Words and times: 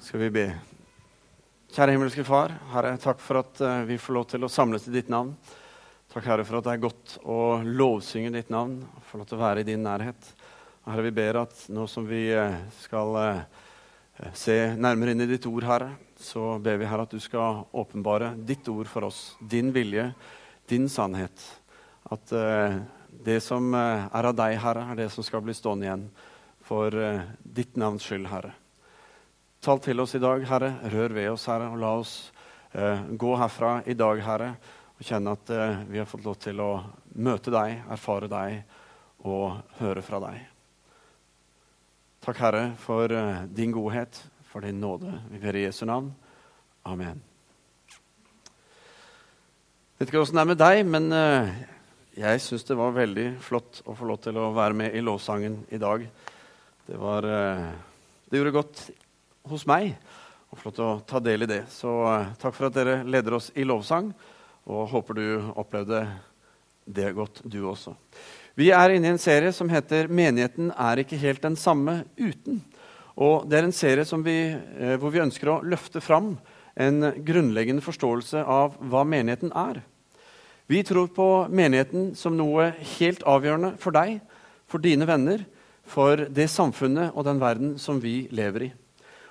skal 0.00 0.20
vi 0.20 0.30
be. 0.32 0.44
Kjære 1.70 1.92
himmelske 1.94 2.24
Far, 2.24 2.54
Herre, 2.72 2.94
takk 3.00 3.20
for 3.22 3.42
at 3.42 3.60
eh, 3.62 3.82
vi 3.90 3.98
får 4.00 4.14
lov 4.16 4.26
til 4.30 4.46
å 4.46 4.50
samles 4.50 4.86
i 4.88 4.94
ditt 4.94 5.10
navn. 5.12 5.34
Takk, 6.10 6.24
Herre, 6.24 6.44
for 6.48 6.58
at 6.58 6.66
det 6.66 6.72
er 6.72 6.82
godt 6.82 7.16
å 7.20 7.40
lovsynge 7.66 8.32
ditt 8.32 8.48
navn, 8.50 8.78
få 9.10 9.20
lov 9.20 9.28
til 9.28 9.36
å 9.36 9.42
være 9.42 9.62
i 9.62 9.66
din 9.68 9.84
nærhet. 9.84 10.30
Herre, 10.86 11.04
vi 11.04 11.12
ber 11.20 11.42
at 11.42 11.66
nå 11.70 11.84
som 11.90 12.06
vi 12.08 12.22
eh, 12.32 12.56
skal 12.80 13.18
eh, 13.20 13.42
se 14.32 14.56
nærmere 14.80 15.14
inn 15.14 15.26
i 15.26 15.28
ditt 15.30 15.48
ord, 15.50 15.68
Herre, 15.68 15.90
så 16.18 16.54
ber 16.64 16.80
vi 16.80 16.88
Herre 16.88 17.04
at 17.04 17.12
du 17.12 17.20
skal 17.20 17.62
åpenbare 17.70 18.32
ditt 18.48 18.72
ord 18.72 18.88
for 18.88 19.10
oss, 19.10 19.20
din 19.40 19.68
vilje, 19.76 20.08
din 20.70 20.88
sannhet. 20.92 21.44
At 22.10 22.32
det 23.24 23.38
som 23.44 23.68
er 23.76 24.28
av 24.30 24.34
deg, 24.36 24.56
Herre, 24.60 24.88
er 24.90 25.04
det 25.04 25.10
som 25.14 25.24
skal 25.24 25.44
bli 25.44 25.54
stående 25.56 25.86
igjen 25.86 26.08
for 26.66 26.96
ditt 27.44 27.78
navns 27.80 28.08
skyld, 28.08 28.28
Herre. 28.32 28.52
Tal 29.60 29.76
til 29.84 30.00
oss 30.00 30.14
i 30.16 30.18
dag, 30.22 30.40
Herre. 30.48 30.70
Rør 30.88 31.12
ved 31.12 31.26
oss, 31.34 31.42
Herre, 31.50 31.66
og 31.68 31.76
la 31.82 31.88
oss 32.00 32.32
eh, 32.72 33.02
gå 33.12 33.34
herfra 33.36 33.82
i 33.84 33.92
dag, 33.92 34.16
Herre, 34.24 34.54
og 34.96 35.04
kjenne 35.04 35.34
at 35.36 35.50
eh, 35.52 35.82
vi 35.84 36.00
har 36.00 36.08
fått 36.08 36.24
lov 36.24 36.38
til 36.40 36.56
å 36.64 36.80
møte 37.20 37.52
deg, 37.52 37.84
erfare 37.92 38.24
deg 38.32 38.64
og 39.28 39.60
høre 39.76 40.00
fra 40.06 40.16
deg. 40.24 40.40
Takk, 42.24 42.40
Herre, 42.40 42.72
for 42.80 43.12
eh, 43.12 43.44
din 43.52 43.68
godhet, 43.76 44.16
for 44.48 44.64
din 44.64 44.80
nåde. 44.80 45.12
Vi 45.28 45.36
ber 45.44 45.60
i 45.60 45.66
Jesu 45.66 45.84
navn. 45.84 46.08
Amen. 46.88 47.20
Jeg 47.92 48.00
vet 50.00 50.08
ikke 50.08 50.24
åssen 50.24 50.40
det 50.40 50.44
er 50.46 50.52
med 50.54 50.62
deg, 50.64 50.80
men 50.88 51.12
eh, 51.12 51.52
jeg 52.16 52.40
syns 52.46 52.64
det 52.64 52.80
var 52.80 52.96
veldig 52.96 53.36
flott 53.44 53.84
å 53.84 53.92
få 53.92 54.08
lov 54.08 54.24
til 54.24 54.40
å 54.40 54.56
være 54.56 54.72
med 54.80 54.96
i 54.96 55.04
lovsangen 55.04 55.68
i 55.68 55.84
dag. 55.84 56.08
Det, 56.88 56.96
var, 56.96 57.28
eh, 57.28 57.68
det 58.32 58.40
gjorde 58.40 58.56
godt 58.56 58.88
hos 59.48 59.66
meg. 59.68 59.94
Og 60.50 60.58
flott 60.58 60.80
å 60.82 60.90
ta 61.06 61.20
del 61.22 61.46
i 61.46 61.50
det. 61.50 61.62
Så 61.70 61.90
uh, 62.02 62.32
takk 62.40 62.56
for 62.56 62.68
at 62.68 62.76
dere 62.76 63.00
leder 63.06 63.36
oss 63.38 63.50
i 63.54 63.66
lovsang, 63.66 64.10
og 64.70 64.88
håper 64.90 65.16
du 65.16 65.26
opplevde 65.58 66.02
det 66.90 67.12
godt, 67.14 67.42
du 67.46 67.62
også. 67.70 67.94
Vi 68.58 68.72
er 68.74 68.96
inne 68.96 69.08
i 69.08 69.14
en 69.14 69.22
serie 69.22 69.52
som 69.54 69.70
heter 69.70 70.08
'Menigheten 70.10 70.72
er 70.74 71.00
ikke 71.00 71.20
helt 71.22 71.42
den 71.42 71.56
samme 71.56 72.04
uten'. 72.18 72.60
Og 73.16 73.48
Det 73.48 73.58
er 73.58 73.64
en 73.64 73.72
serie 73.72 74.04
vi, 74.24 74.38
uh, 74.54 74.96
hvor 74.98 75.10
vi 75.10 75.22
ønsker 75.22 75.48
å 75.48 75.62
løfte 75.62 76.00
fram 76.00 76.38
en 76.76 77.12
grunnleggende 77.24 77.82
forståelse 77.82 78.44
av 78.44 78.76
hva 78.80 79.04
menigheten 79.04 79.52
er. 79.52 79.82
Vi 80.70 80.82
tror 80.82 81.08
på 81.08 81.48
menigheten 81.50 82.14
som 82.14 82.36
noe 82.36 82.70
helt 82.98 83.22
avgjørende 83.26 83.76
for 83.78 83.90
deg, 83.90 84.20
for 84.70 84.78
dine 84.78 85.06
venner, 85.06 85.44
for 85.82 86.28
det 86.30 86.46
samfunnet 86.50 87.10
og 87.14 87.26
den 87.26 87.40
verden 87.42 87.78
som 87.78 87.98
vi 88.00 88.28
lever 88.30 88.68
i. 88.68 88.72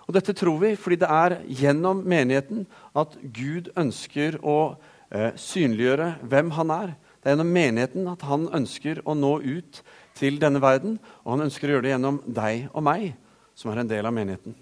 Og 0.09 0.15
dette 0.17 0.33
tror 0.33 0.57
vi 0.57 0.71
fordi 0.73 0.97
det 1.03 1.07
er 1.13 1.35
gjennom 1.53 2.01
menigheten 2.01 2.63
at 2.97 3.13
Gud 3.21 3.69
ønsker 3.77 4.39
å 4.41 4.73
eh, 5.13 5.35
synliggjøre 5.37 6.15
hvem 6.31 6.49
han 6.57 6.73
er. 6.73 6.95
Det 7.21 7.29
er 7.29 7.35
gjennom 7.35 7.51
menigheten 7.53 8.07
at 8.09 8.23
han 8.25 8.47
ønsker 8.57 9.03
å 9.05 9.13
nå 9.13 9.35
ut 9.43 9.83
til 10.17 10.39
denne 10.41 10.61
verden. 10.63 10.97
Og 11.21 11.35
han 11.35 11.45
ønsker 11.45 11.69
å 11.69 11.75
gjøre 11.75 11.85
det 11.85 11.93
gjennom 11.93 12.17
deg 12.25 12.71
og 12.73 12.87
meg, 12.89 13.11
som 13.53 13.69
er 13.69 13.83
en 13.83 13.91
del 13.91 14.09
av 14.09 14.15
menigheten. 14.15 14.55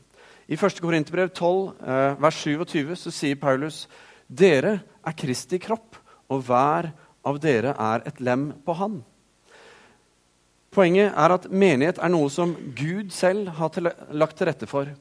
I 0.51 0.59
1. 0.59 0.81
Korinterbrev 0.83 1.31
12, 1.31 1.61
eh, 1.79 2.17
vers 2.19 2.39
27, 2.43 2.95
så 2.99 3.13
sier 3.15 3.39
Paulus.: 3.39 3.85
Dere 4.27 4.81
er 4.99 5.15
Kristi 5.15 5.59
kropp, 5.63 5.95
og 6.27 6.43
hver 6.43 6.91
av 7.23 7.39
dere 7.39 7.71
er 7.71 8.03
et 8.07 8.19
lem 8.19 8.49
på 8.65 8.75
Han. 8.75 8.99
Poenget 10.75 11.15
er 11.15 11.33
at 11.33 11.47
menighet 11.51 11.99
er 12.03 12.11
noe 12.11 12.27
som 12.29 12.51
Gud 12.75 13.15
selv 13.15 13.47
har 13.55 13.71
lagt 14.11 14.37
til 14.37 14.51
rette 14.51 14.67
for. 14.67 14.91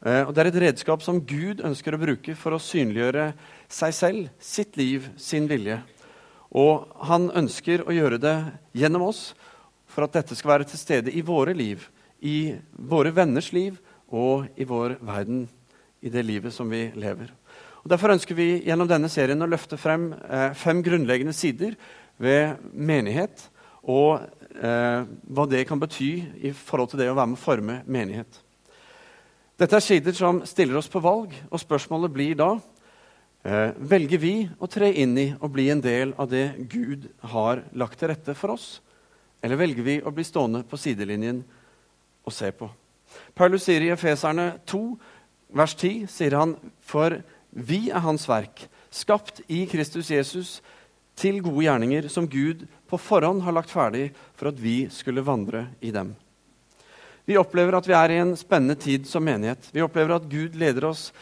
Eh, 0.00 0.24
og 0.24 0.34
Det 0.34 0.42
er 0.42 0.48
et 0.48 0.62
redskap 0.64 1.02
som 1.04 1.20
Gud 1.20 1.60
ønsker 1.60 1.94
å 1.94 2.00
bruke 2.00 2.34
for 2.38 2.56
å 2.56 2.62
synliggjøre 2.62 3.32
seg 3.68 3.94
selv, 3.94 4.28
sitt 4.40 4.78
liv, 4.80 5.10
sin 5.20 5.48
vilje. 5.50 5.80
Og 6.56 6.88
han 7.06 7.28
ønsker 7.36 7.84
å 7.84 7.94
gjøre 7.94 8.18
det 8.18 8.36
gjennom 8.72 9.06
oss 9.10 9.34
for 9.90 10.06
at 10.06 10.16
dette 10.16 10.34
skal 10.38 10.56
være 10.56 10.70
til 10.70 10.80
stede 10.80 11.12
i 11.12 11.22
våre 11.22 11.54
liv, 11.54 11.84
i 12.20 12.56
våre 12.72 13.12
venners 13.14 13.52
liv 13.52 13.78
og 14.08 14.48
i 14.56 14.66
vår 14.66 14.96
verden, 15.04 15.44
i 16.00 16.10
det 16.10 16.24
livet 16.24 16.54
som 16.54 16.70
vi 16.70 16.88
lever. 16.96 17.30
Og 17.84 17.92
Derfor 17.92 18.14
ønsker 18.16 18.36
vi 18.36 18.62
gjennom 18.64 18.88
denne 18.88 19.08
serien 19.12 19.40
å 19.40 19.48
løfte 19.48 19.78
frem 19.80 20.10
eh, 20.12 20.50
fem 20.56 20.82
grunnleggende 20.84 21.36
sider 21.36 21.76
ved 22.20 22.60
menighet, 22.72 23.48
og 23.84 24.20
eh, 24.60 25.04
hva 25.04 25.46
det 25.48 25.66
kan 25.68 25.80
bety 25.80 26.12
i 26.48 26.52
forhold 26.56 26.92
til 26.92 27.04
det 27.04 27.12
å 27.12 27.16
være 27.16 27.32
med 27.32 27.40
å 27.40 27.44
forme 27.44 27.82
menighet. 27.88 28.40
Dette 29.60 29.76
er 29.76 29.84
sider 29.84 30.14
som 30.16 30.38
stiller 30.48 30.78
oss 30.80 30.86
på 30.88 31.02
valg, 31.04 31.34
og 31.52 31.60
spørsmålet 31.60 32.12
blir 32.14 32.36
da 32.38 32.54
eh, 33.44 33.74
velger 33.76 34.20
vi 34.22 34.34
å 34.56 34.68
tre 34.72 34.88
inn 35.02 35.12
i 35.20 35.26
og 35.36 35.50
bli 35.52 35.66
en 35.68 35.82
del 35.84 36.14
av 36.16 36.30
det 36.30 36.46
Gud 36.72 37.04
har 37.34 37.60
lagt 37.76 38.00
til 38.00 38.08
rette 38.08 38.32
for 38.38 38.54
oss? 38.54 38.78
Eller 39.44 39.60
velger 39.60 39.84
vi 39.84 39.98
å 40.00 40.12
bli 40.16 40.24
stående 40.24 40.62
på 40.64 40.80
sidelinjen 40.80 41.42
og 42.24 42.32
se 42.32 42.48
på? 42.56 42.70
Paulus 43.36 43.66
sier 43.68 43.84
i 43.84 43.92
Efeserne 43.92 44.54
2, 44.64 44.80
vers 45.52 45.76
10, 45.76 46.08
sier 46.08 46.38
han, 46.40 46.56
for 46.80 47.18
vi 47.52 47.82
er 47.90 48.00
Hans 48.00 48.24
verk, 48.32 48.64
skapt 48.88 49.42
i 49.44 49.66
Kristus 49.68 50.08
Jesus 50.08 50.56
til 51.20 51.42
gode 51.44 51.66
gjerninger 51.66 52.08
som 52.08 52.24
Gud 52.32 52.64
på 52.88 52.96
forhånd 52.96 53.44
har 53.44 53.60
lagt 53.60 53.76
ferdig 53.76 54.08
for 54.32 54.54
at 54.54 54.64
vi 54.64 54.86
skulle 54.88 55.26
vandre 55.26 55.66
i 55.84 55.92
dem. 55.92 56.16
Vi 57.30 57.36
opplever 57.38 57.76
at 57.78 57.86
vi 57.86 57.94
er 57.94 58.10
i 58.10 58.16
en 58.18 58.32
spennende 58.34 58.74
tid 58.74 59.04
som 59.06 59.22
menighet. 59.22 59.68
Vi 59.70 59.82
opplever 59.84 60.16
at 60.16 60.24
Gud 60.26 60.56
leder 60.58 60.88
oss 60.88 61.12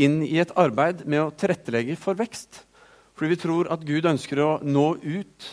inn 0.00 0.22
i 0.24 0.38
et 0.40 0.54
arbeid 0.56 1.02
med 1.04 1.20
å 1.20 1.32
tilrettelegge 1.36 1.98
for 2.00 2.16
vekst. 2.16 2.62
Fordi 3.12 3.34
vi 3.34 3.40
tror 3.42 3.68
at 3.74 3.84
Gud 3.84 4.08
ønsker 4.08 4.40
å 4.40 4.46
nå 4.64 4.86
ut 5.02 5.48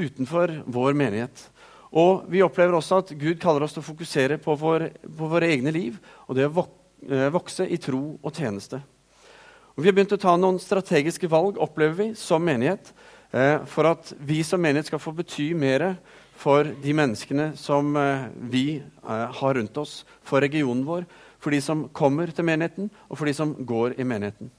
utenfor 0.00 0.54
vår 0.72 0.96
menighet. 0.96 1.42
Og 1.92 2.24
vi 2.32 2.40
opplever 2.40 2.78
også 2.78 3.02
at 3.02 3.12
Gud 3.12 3.42
kaller 3.42 3.66
oss 3.66 3.76
til 3.76 3.84
å 3.84 3.90
fokusere 3.90 4.40
på, 4.40 4.56
vår, 4.56 4.86
på 5.04 5.28
våre 5.34 5.52
egne 5.52 5.74
liv 5.76 6.00
og 6.24 6.38
det 6.38 6.48
å 6.48 6.64
eh, 6.64 7.28
vokse 7.36 7.68
i 7.68 7.76
tro 7.76 8.00
og 8.22 8.32
tjeneste. 8.32 8.80
Og 9.76 9.84
vi 9.84 9.90
har 9.90 9.98
begynt 9.98 10.16
å 10.16 10.22
ta 10.22 10.32
noen 10.40 10.62
strategiske 10.64 11.28
valg 11.28 11.60
opplever 11.60 11.98
vi, 11.98 12.10
som 12.16 12.40
menighet, 12.40 12.88
eh, 13.36 13.58
for 13.68 13.92
at 13.92 14.16
vi 14.16 14.40
som 14.48 14.64
menighet 14.64 14.88
skal 14.88 15.04
få 15.04 15.12
bety 15.20 15.50
mer 15.52 15.90
for 16.42 16.66
de 16.82 16.94
menneskene 16.96 17.52
som 17.58 17.94
eh, 17.98 18.24
vi 18.50 18.64
eh, 18.80 19.28
har 19.38 19.54
rundt 19.54 19.78
oss, 19.78 20.00
for 20.26 20.42
regionen 20.42 20.82
vår, 20.86 21.06
for 21.42 21.54
de 21.54 21.60
som 21.62 21.86
kommer 21.94 22.32
til 22.34 22.46
menigheten, 22.46 22.90
og 23.08 23.18
for 23.18 23.30
de 23.30 23.34
som 23.36 23.54
går 23.54 23.94
i 24.00 24.06
menigheten. 24.06 24.50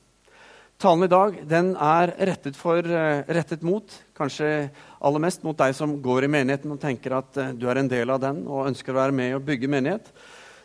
Talen 0.79 1.05
i 1.05 1.11
dag 1.11 1.35
er 1.43 2.13
rettet, 2.31 2.57
for, 2.59 2.79
eh, 2.79 3.23
rettet 3.35 3.65
mot, 3.67 3.97
kanskje 4.15 4.69
aller 5.03 5.23
mest 5.23 5.43
mot 5.43 5.57
deg 5.59 5.75
som 5.75 5.97
går 6.03 6.25
i 6.25 6.31
menigheten 6.31 6.71
og 6.71 6.81
tenker 6.81 7.17
at 7.19 7.41
du 7.59 7.67
er 7.69 7.81
en 7.81 7.91
del 7.91 8.15
av 8.15 8.23
den 8.23 8.45
og 8.47 8.69
ønsker 8.71 8.95
å 8.95 9.01
være 9.01 9.15
med 9.19 9.35
og 9.35 9.45
bygge 9.47 9.71
menighet. 9.71 10.11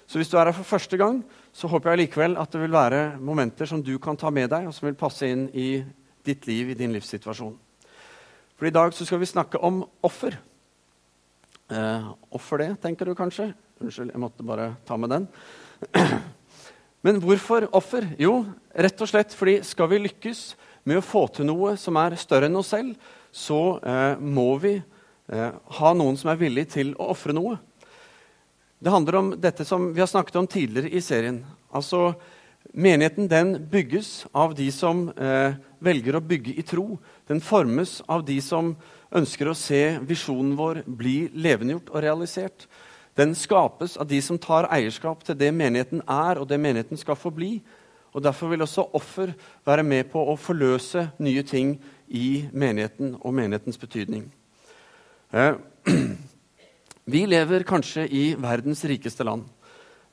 Så 0.09 0.17
hvis 0.17 0.31
du 0.31 0.39
er 0.39 0.49
her 0.49 0.57
for 0.57 0.65
første 0.79 0.97
gang, 0.97 1.21
så 1.53 1.69
håper 1.69 1.93
jeg 1.93 2.07
likevel 2.07 2.39
at 2.41 2.55
det 2.55 2.63
vil 2.63 2.73
være 2.73 3.19
momenter 3.21 3.69
som 3.69 3.83
du 3.83 3.99
kan 4.01 4.17
ta 4.17 4.31
med 4.31 4.49
deg, 4.55 4.69
og 4.69 4.75
som 4.75 4.87
vil 4.87 4.97
passe 4.99 5.27
inn 5.27 5.49
i 5.53 5.83
ditt 6.25 6.47
liv, 6.49 6.71
i 6.71 6.79
din 6.79 6.95
livssituasjon. 6.95 7.57
For 8.59 8.67
i 8.67 8.75
dag 8.75 8.95
så 8.95 9.05
skal 9.07 9.21
vi 9.21 9.29
snakke 9.29 9.61
om 9.63 9.83
offer. 10.07 10.39
Eh, 11.69 12.05
Hvorfor 12.33 12.63
det, 12.63 12.71
tenker 12.81 13.05
du 13.05 13.15
kanskje? 13.17 13.51
Unnskyld, 13.83 14.15
jeg 14.15 14.21
måtte 14.23 14.47
bare 14.47 14.71
ta 14.89 14.97
med 14.97 15.11
den. 15.13 15.27
Men 17.05 17.21
hvorfor 17.21 17.69
offer? 17.77 18.07
Jo, 18.19 18.41
rett 18.73 19.05
og 19.05 19.11
slett 19.11 19.37
fordi 19.37 19.59
skal 19.67 19.91
vi 19.93 20.01
lykkes 20.07 20.41
med 20.89 20.99
å 20.99 21.05
få 21.05 21.27
til 21.29 21.47
noe 21.51 21.75
som 21.79 21.99
er 22.01 22.17
større 22.19 22.49
enn 22.49 22.57
oss 22.57 22.73
selv, 22.73 22.97
så 23.31 23.77
eh, 23.85 24.17
må 24.17 24.49
vi 24.63 24.79
eh, 24.79 25.53
ha 25.79 25.93
noen 25.95 26.17
som 26.17 26.33
er 26.33 26.41
villig 26.41 26.71
til 26.73 26.95
å 26.97 27.11
ofre 27.13 27.37
noe. 27.37 27.59
Det 28.81 28.95
handler 28.95 29.21
om 29.21 29.31
dette 29.37 29.67
som 29.69 29.91
vi 29.93 30.01
har 30.01 30.09
snakket 30.09 30.41
om 30.41 30.49
tidligere 30.49 30.91
i 30.97 31.05
serien. 31.05 31.43
Altså, 31.69 32.15
Menigheten 32.69 33.29
den 33.31 33.55
bygges 33.71 34.27
av 34.37 34.53
de 34.55 34.67
som 34.75 35.07
eh, 35.17 35.57
velger 35.81 36.19
å 36.19 36.21
bygge 36.21 36.53
i 36.61 36.65
tro. 36.67 36.99
Den 37.29 37.41
formes 37.41 38.03
av 38.07 38.27
de 38.29 38.37
som 38.45 38.75
ønsker 39.15 39.49
å 39.49 39.57
se 39.57 39.83
visjonen 40.05 40.55
vår 40.59 40.83
bli 40.87 41.29
levendegjort 41.33 41.93
og 41.93 42.03
realisert. 42.05 42.67
Den 43.19 43.35
skapes 43.35 43.97
av 43.99 44.07
de 44.11 44.21
som 44.23 44.39
tar 44.39 44.69
eierskap 44.71 45.25
til 45.27 45.39
det 45.39 45.51
menigheten 45.55 46.05
er, 46.05 46.39
og 46.39 46.47
det 46.51 46.61
menigheten 46.61 47.01
skal 47.01 47.19
forbli. 47.19 47.59
Og 48.15 48.23
Derfor 48.25 48.53
vil 48.53 48.63
også 48.65 48.89
offer 48.97 49.35
være 49.67 49.85
med 49.85 50.09
på 50.13 50.23
å 50.23 50.37
forløse 50.39 51.09
nye 51.23 51.43
ting 51.47 51.77
i 52.09 52.49
menigheten 52.53 53.17
og 53.21 53.35
menighetens 53.37 53.81
betydning. 53.81 54.29
Eh, 55.33 55.55
vi 57.13 57.27
lever 57.29 57.67
kanskje 57.69 58.07
i 58.09 58.25
verdens 58.39 58.85
rikeste 58.89 59.27
land. 59.27 59.45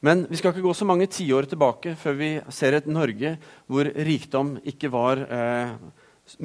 Men 0.06 0.26
vi 0.30 0.38
skal 0.38 0.52
ikke 0.52 0.66
gå 0.66 0.74
så 0.76 0.86
mange 0.86 1.08
tiår 1.10 1.48
tilbake 1.50 1.96
før 1.98 2.18
vi 2.20 2.32
ser 2.54 2.76
et 2.78 2.90
Norge 2.90 3.38
hvor 3.72 3.88
rikdom 3.88 4.58
ikke 4.68 4.92
var 4.94 5.22
eh, 5.24 5.72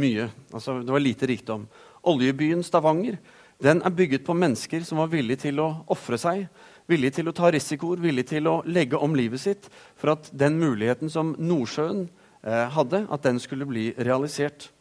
mye. 0.00 0.28
Altså, 0.54 0.78
det 0.84 0.94
var 0.94 1.02
lite 1.02 1.28
rikdom. 1.28 1.66
Oljebyen 2.06 2.64
Stavanger 2.64 3.18
den 3.60 3.82
er 3.84 3.92
bygget 3.92 4.24
på 4.24 4.32
mennesker 4.32 4.84
som 4.88 5.02
var 5.02 5.10
villige 5.12 5.44
til 5.44 5.60
å 5.60 5.70
ofre 5.92 6.18
seg. 6.20 6.48
villige 6.90 7.20
til 7.20 7.28
å 7.30 7.32
ta 7.32 7.46
risikoer, 7.54 8.00
villige 8.02 8.32
til 8.32 8.48
å 8.50 8.62
legge 8.66 8.98
om 8.98 9.12
livet 9.14 9.38
sitt 9.38 9.68
for 9.94 10.10
at 10.10 10.30
den 10.34 10.56
muligheten 10.58 11.10
som 11.12 11.36
Nordsjøen 11.38 12.08
eh, 12.42 12.66
hadde, 12.74 13.04
at 13.06 13.22
den 13.22 13.38
skulle 13.38 13.68
bli 13.68 13.92
realisert. 13.94 14.72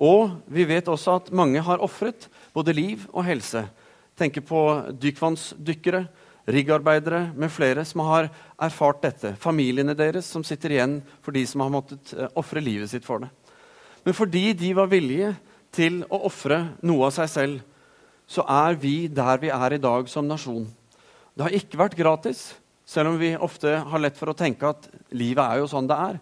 Og 0.00 0.38
vi 0.48 0.64
vet 0.64 0.88
også 0.88 1.18
at 1.18 1.28
mange 1.28 1.60
har 1.60 1.84
ofret 1.84 2.30
både 2.54 2.72
liv 2.72 3.04
og 3.12 3.26
helse. 3.26 3.66
Tenker 4.16 4.40
på 4.40 4.62
dykkvannsdykkere, 4.96 6.06
riggarbeidere 6.48 7.34
med 7.36 7.52
flere 7.52 7.84
som 7.84 8.00
har 8.08 8.30
erfart 8.56 9.02
dette. 9.02 9.36
Familiene 9.36 9.92
deres 9.92 10.24
som 10.24 10.40
sitter 10.46 10.78
igjen 10.78 11.00
for 11.20 11.36
de 11.36 11.44
som 11.44 11.60
har 11.66 11.74
måttet 11.74 12.14
eh, 12.16 12.32
ofre 12.32 12.64
livet 12.64 12.88
sitt 12.94 13.04
for 13.04 13.26
det. 13.26 13.28
Men 14.06 14.16
fordi 14.16 14.54
de 14.56 14.72
var 14.72 14.88
villige 14.88 15.34
til 15.72 16.02
å 16.12 16.22
ofre 16.28 16.60
noe 16.84 17.08
av 17.08 17.14
seg 17.16 17.30
selv, 17.32 17.60
så 18.28 18.44
er 18.48 18.76
vi 18.80 19.08
der 19.12 19.40
vi 19.42 19.50
er 19.52 19.76
i 19.76 19.82
dag 19.82 20.08
som 20.08 20.28
nasjon. 20.28 20.66
Det 21.32 21.46
har 21.46 21.56
ikke 21.56 21.80
vært 21.80 21.96
gratis, 21.98 22.52
selv 22.84 23.12
om 23.12 23.20
vi 23.20 23.32
ofte 23.36 23.78
har 23.88 24.02
lett 24.02 24.18
for 24.18 24.32
å 24.32 24.36
tenke 24.36 24.68
at 24.68 24.88
livet 25.16 25.42
er 25.44 25.62
jo 25.62 25.70
sånn 25.70 25.88
det 25.88 25.96
er. 25.96 26.20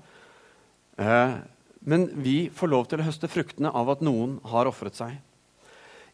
Eh, 1.00 1.35
men 1.81 2.06
vi 2.23 2.37
får 2.55 2.70
lov 2.70 2.87
til 2.88 3.00
å 3.00 3.06
høste 3.06 3.31
fruktene 3.31 3.73
av 3.75 3.91
at 3.94 4.05
noen 4.05 4.38
har 4.52 4.70
ofret 4.70 4.99
seg. 4.99 5.17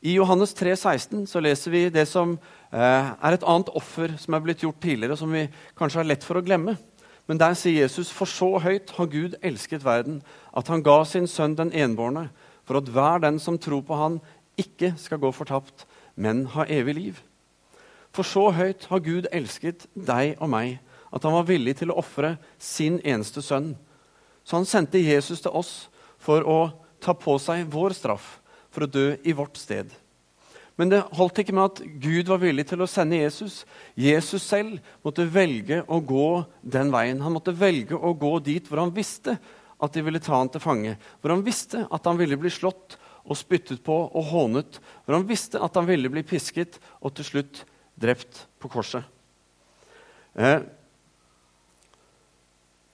I 0.06 0.14
Johannes 0.18 0.52
3, 0.54 0.74
16 0.76 1.24
så 1.26 1.40
leser 1.42 1.72
vi 1.72 1.86
det 1.90 2.04
som 2.08 2.36
eh, 2.36 3.08
er 3.16 3.36
et 3.36 3.46
annet 3.48 3.72
offer 3.74 4.12
som 4.20 4.36
er 4.36 4.44
blitt 4.44 4.62
gjort 4.62 4.78
tidligere, 4.82 5.16
som 5.18 5.32
vi 5.32 5.46
kanskje 5.78 6.02
har 6.02 6.08
lett 6.08 6.24
for 6.24 6.38
å 6.38 6.44
glemme. 6.44 6.76
Men 7.26 7.40
der 7.40 7.56
sier 7.58 7.82
Jesus, 7.82 8.12
for 8.14 8.30
så 8.30 8.52
høyt 8.62 8.92
har 8.94 9.08
Gud 9.10 9.34
elsket 9.42 9.82
verden, 9.84 10.20
at 10.54 10.68
han 10.70 10.84
ga 10.86 11.00
sin 11.08 11.26
sønn 11.26 11.56
den 11.58 11.72
enbårne, 11.74 12.28
for 12.66 12.80
at 12.80 12.90
hver 12.90 13.22
den 13.22 13.38
som 13.42 13.58
tror 13.58 13.84
på 13.86 13.96
han, 13.98 14.18
ikke 14.58 14.94
skal 14.98 15.20
gå 15.22 15.30
fortapt, 15.32 15.86
men 16.16 16.46
ha 16.56 16.66
evig 16.68 16.94
liv. 16.96 17.18
For 18.16 18.26
så 18.26 18.48
høyt 18.56 18.88
har 18.90 19.04
Gud 19.04 19.28
elsket 19.34 19.86
deg 19.94 20.40
og 20.40 20.50
meg, 20.50 20.78
at 21.12 21.24
han 21.24 21.36
var 21.36 21.46
villig 21.48 21.76
til 21.78 21.92
å 21.92 21.98
ofre 22.00 22.34
sin 22.58 22.98
eneste 23.04 23.44
sønn. 23.44 23.74
Så 24.46 24.58
han 24.58 24.68
sendte 24.68 25.02
Jesus 25.02 25.42
til 25.44 25.54
oss 25.54 25.74
for 26.22 26.44
å 26.46 26.58
ta 27.02 27.14
på 27.14 27.36
seg 27.42 27.68
vår 27.70 27.94
straff, 27.96 28.38
for 28.72 28.86
å 28.86 28.90
dø 28.90 29.14
i 29.22 29.34
vårt 29.36 29.60
sted. 29.60 29.92
Men 30.76 30.90
det 30.92 31.04
holdt 31.16 31.38
ikke 31.40 31.54
med 31.56 31.70
at 31.70 31.78
Gud 32.02 32.28
var 32.28 32.42
villig 32.42 32.66
til 32.68 32.82
å 32.84 32.88
sende 32.90 33.16
Jesus. 33.16 33.62
Jesus 33.96 34.44
selv 34.44 34.76
måtte 35.04 35.24
velge 35.32 35.80
å 35.88 36.02
gå 36.04 36.44
den 36.60 36.92
veien. 36.92 37.22
Han 37.24 37.32
måtte 37.38 37.56
velge 37.56 37.96
å 37.96 38.12
gå 38.12 38.34
dit 38.44 38.68
hvor 38.68 38.82
han 38.82 38.92
visste 38.92 39.38
at 39.82 39.92
de 39.92 40.04
ville 40.04 40.22
ta 40.22 40.38
han 40.38 40.50
til 40.52 40.62
fange. 40.62 40.94
Hvor 41.20 41.34
han 41.34 41.44
visste 41.46 41.84
at 41.92 42.08
han 42.08 42.18
ville 42.20 42.38
bli 42.40 42.52
slått 42.52 42.96
og 43.26 43.38
spyttet 43.38 43.82
på 43.84 43.96
og 44.06 44.30
hånet. 44.30 44.78
Hvor 45.04 45.18
han 45.18 45.26
visste 45.28 45.60
at 45.62 45.76
han 45.76 45.88
ville 45.88 46.10
bli 46.12 46.24
pisket 46.26 46.78
og 47.00 47.14
til 47.16 47.28
slutt 47.30 47.62
drept 47.98 48.44
på 48.62 48.70
korset. 48.72 49.04
Eh, 50.36 50.60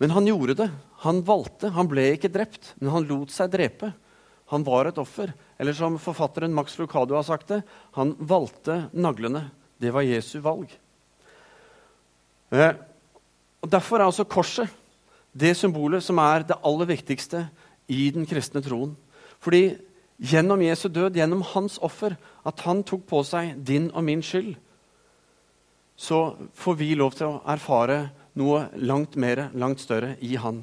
men 0.03 0.15
han 0.15 0.27
gjorde 0.27 0.59
det. 0.59 0.69
Han 1.07 1.23
valgte. 1.27 1.71
Han 1.75 1.91
ble 1.91 2.09
ikke 2.17 2.33
drept, 2.33 2.75
men 2.81 2.91
han 2.95 3.07
lot 3.07 3.31
seg 3.35 3.53
drepe. 3.53 3.93
Han 4.51 4.65
var 4.67 4.91
et 4.91 4.99
offer. 4.99 5.31
Eller 5.63 5.77
som 5.79 5.99
forfatteren 6.03 6.55
Max 6.55 6.75
Lucado 6.81 7.15
har 7.15 7.27
sagt 7.27 7.53
det, 7.55 7.63
han 7.95 8.17
valgte 8.19 8.87
naglene. 8.93 9.47
Det 9.79 9.93
var 9.95 10.07
Jesu 10.07 10.41
valg. 10.43 10.71
Eh, 12.53 12.75
og 13.63 13.71
Derfor 13.71 14.01
er 14.01 14.11
altså 14.11 14.27
korset 14.27 14.71
det 15.33 15.55
symbolet 15.57 16.05
som 16.05 16.21
er 16.21 16.45
det 16.47 16.59
aller 16.65 16.89
viktigste 16.91 17.47
i 17.89 18.11
den 18.15 18.27
kristne 18.29 18.63
troen. 18.65 18.95
Fordi 19.43 19.77
gjennom 20.23 20.63
Jesu 20.63 20.89
død, 20.89 21.17
gjennom 21.17 21.43
hans 21.55 21.79
offer, 21.83 22.17
at 22.47 22.61
han 22.67 22.83
tok 22.87 23.07
på 23.09 23.23
seg 23.27 23.57
din 23.67 23.91
og 23.95 24.05
min 24.05 24.23
skyld, 24.23 24.55
så 25.97 26.35
får 26.55 26.77
vi 26.79 26.95
lov 26.99 27.15
til 27.17 27.29
å 27.29 27.41
erfare 27.49 28.13
noe 28.39 28.67
langt 28.81 29.17
mer, 29.17 29.49
langt 29.55 29.81
større 29.81 30.17
i 30.21 30.37
han. 30.41 30.63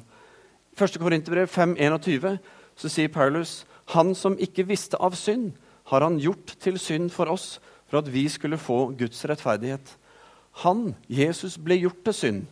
I 0.74 0.82
1. 0.82 0.98
Korinterbrev 1.02 1.50
5,21 1.50 2.38
så 2.78 2.90
sier 2.90 3.12
Paulus 3.12 3.64
han 3.94 4.14
som 4.14 4.38
ikke 4.38 4.68
visste 4.68 4.98
av 5.02 5.16
synd, 5.18 5.52
har 5.90 6.04
han 6.06 6.20
gjort 6.22 6.54
til 6.62 6.78
synd 6.78 7.10
for 7.10 7.30
oss, 7.32 7.58
for 7.90 7.98
at 7.98 8.10
vi 8.12 8.28
skulle 8.30 8.60
få 8.60 8.92
Guds 8.94 9.24
rettferdighet. 9.26 9.96
Han, 10.62 10.92
Jesus, 11.10 11.56
ble 11.58 11.80
gjort 11.80 12.04
til 12.06 12.14
synd 12.14 12.42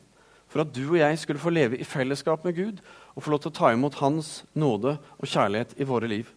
for 0.49 0.65
at 0.65 0.73
du 0.75 0.85
og 0.87 0.99
jeg 1.01 1.21
skulle 1.21 1.43
få 1.43 1.53
leve 1.53 1.79
i 1.79 1.87
fellesskap 1.87 2.45
med 2.47 2.57
Gud 2.57 2.83
og 3.15 3.23
få 3.23 3.33
lov 3.33 3.43
til 3.45 3.53
å 3.53 3.59
ta 3.59 3.71
imot 3.75 4.01
Hans 4.01 4.43
nåde 4.57 4.97
og 4.97 5.29
kjærlighet 5.29 5.77
i 5.77 5.87
våre 5.89 6.11
liv. 6.11 6.29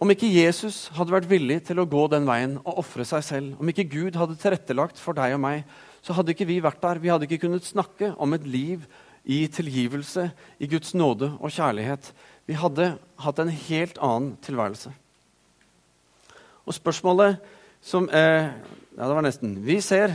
Om 0.00 0.14
ikke 0.14 0.30
Jesus 0.32 0.86
hadde 0.96 1.12
vært 1.12 1.28
villig 1.28 1.58
til 1.68 1.82
å 1.82 1.88
gå 1.88 2.06
den 2.08 2.24
veien 2.28 2.56
og 2.62 2.78
ofre 2.80 3.04
seg 3.04 3.24
selv, 3.26 3.60
om 3.60 3.68
ikke 3.68 3.88
Gud 3.90 4.16
hadde 4.16 4.38
tilrettelagt 4.40 5.00
for 5.00 5.16
deg 5.18 5.34
og 5.36 5.42
meg, 5.44 5.66
så 6.00 6.16
hadde 6.16 6.32
ikke 6.32 6.48
vi 6.48 6.56
vært 6.64 6.80
der. 6.80 7.02
Vi 7.02 7.10
hadde 7.12 7.26
ikke 7.28 7.42
kunnet 7.42 7.68
snakke 7.68 8.14
om 8.16 8.32
et 8.32 8.46
liv 8.48 8.86
i 9.28 9.42
tilgivelse, 9.52 10.30
i 10.56 10.68
Guds 10.72 10.94
nåde 10.96 11.34
og 11.36 11.52
kjærlighet. 11.52 12.14
Vi 12.48 12.56
hadde 12.56 12.94
hatt 13.20 13.42
en 13.42 13.52
helt 13.52 14.00
annen 14.00 14.32
tilværelse. 14.40 14.94
Og 16.64 16.76
spørsmålet 16.76 17.36
som 17.84 18.08
eh, 18.08 18.48
Ja, 18.96 19.06
det 19.06 19.14
var 19.16 19.24
nesten. 19.24 19.52
Vi 19.64 19.78
ser 19.80 20.12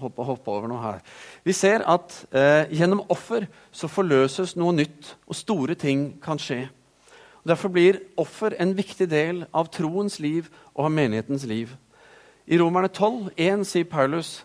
hoppe, 0.00 0.24
hoppe 0.26 0.50
over 0.50 0.70
noe 0.70 0.82
her. 0.82 1.02
Vi 1.46 1.54
ser 1.56 1.84
at 1.90 2.14
eh, 2.34 2.70
gjennom 2.74 3.04
offer 3.12 3.46
så 3.74 3.90
forløses 3.90 4.54
noe 4.58 4.74
nytt, 4.76 5.14
og 5.28 5.38
store 5.38 5.76
ting 5.78 6.14
kan 6.24 6.40
skje. 6.40 6.64
Og 7.42 7.52
derfor 7.52 7.72
blir 7.72 8.00
offer 8.20 8.56
en 8.60 8.74
viktig 8.76 9.08
del 9.10 9.44
av 9.52 9.70
troens 9.74 10.18
liv 10.22 10.48
og 10.72 10.86
av 10.86 10.94
menighetens 10.94 11.44
liv. 11.48 11.74
I 12.46 12.58
Romerne 12.60 12.90
12, 12.92 13.34
1 13.36 13.64
sier 13.68 13.88
Paulus 13.88 14.42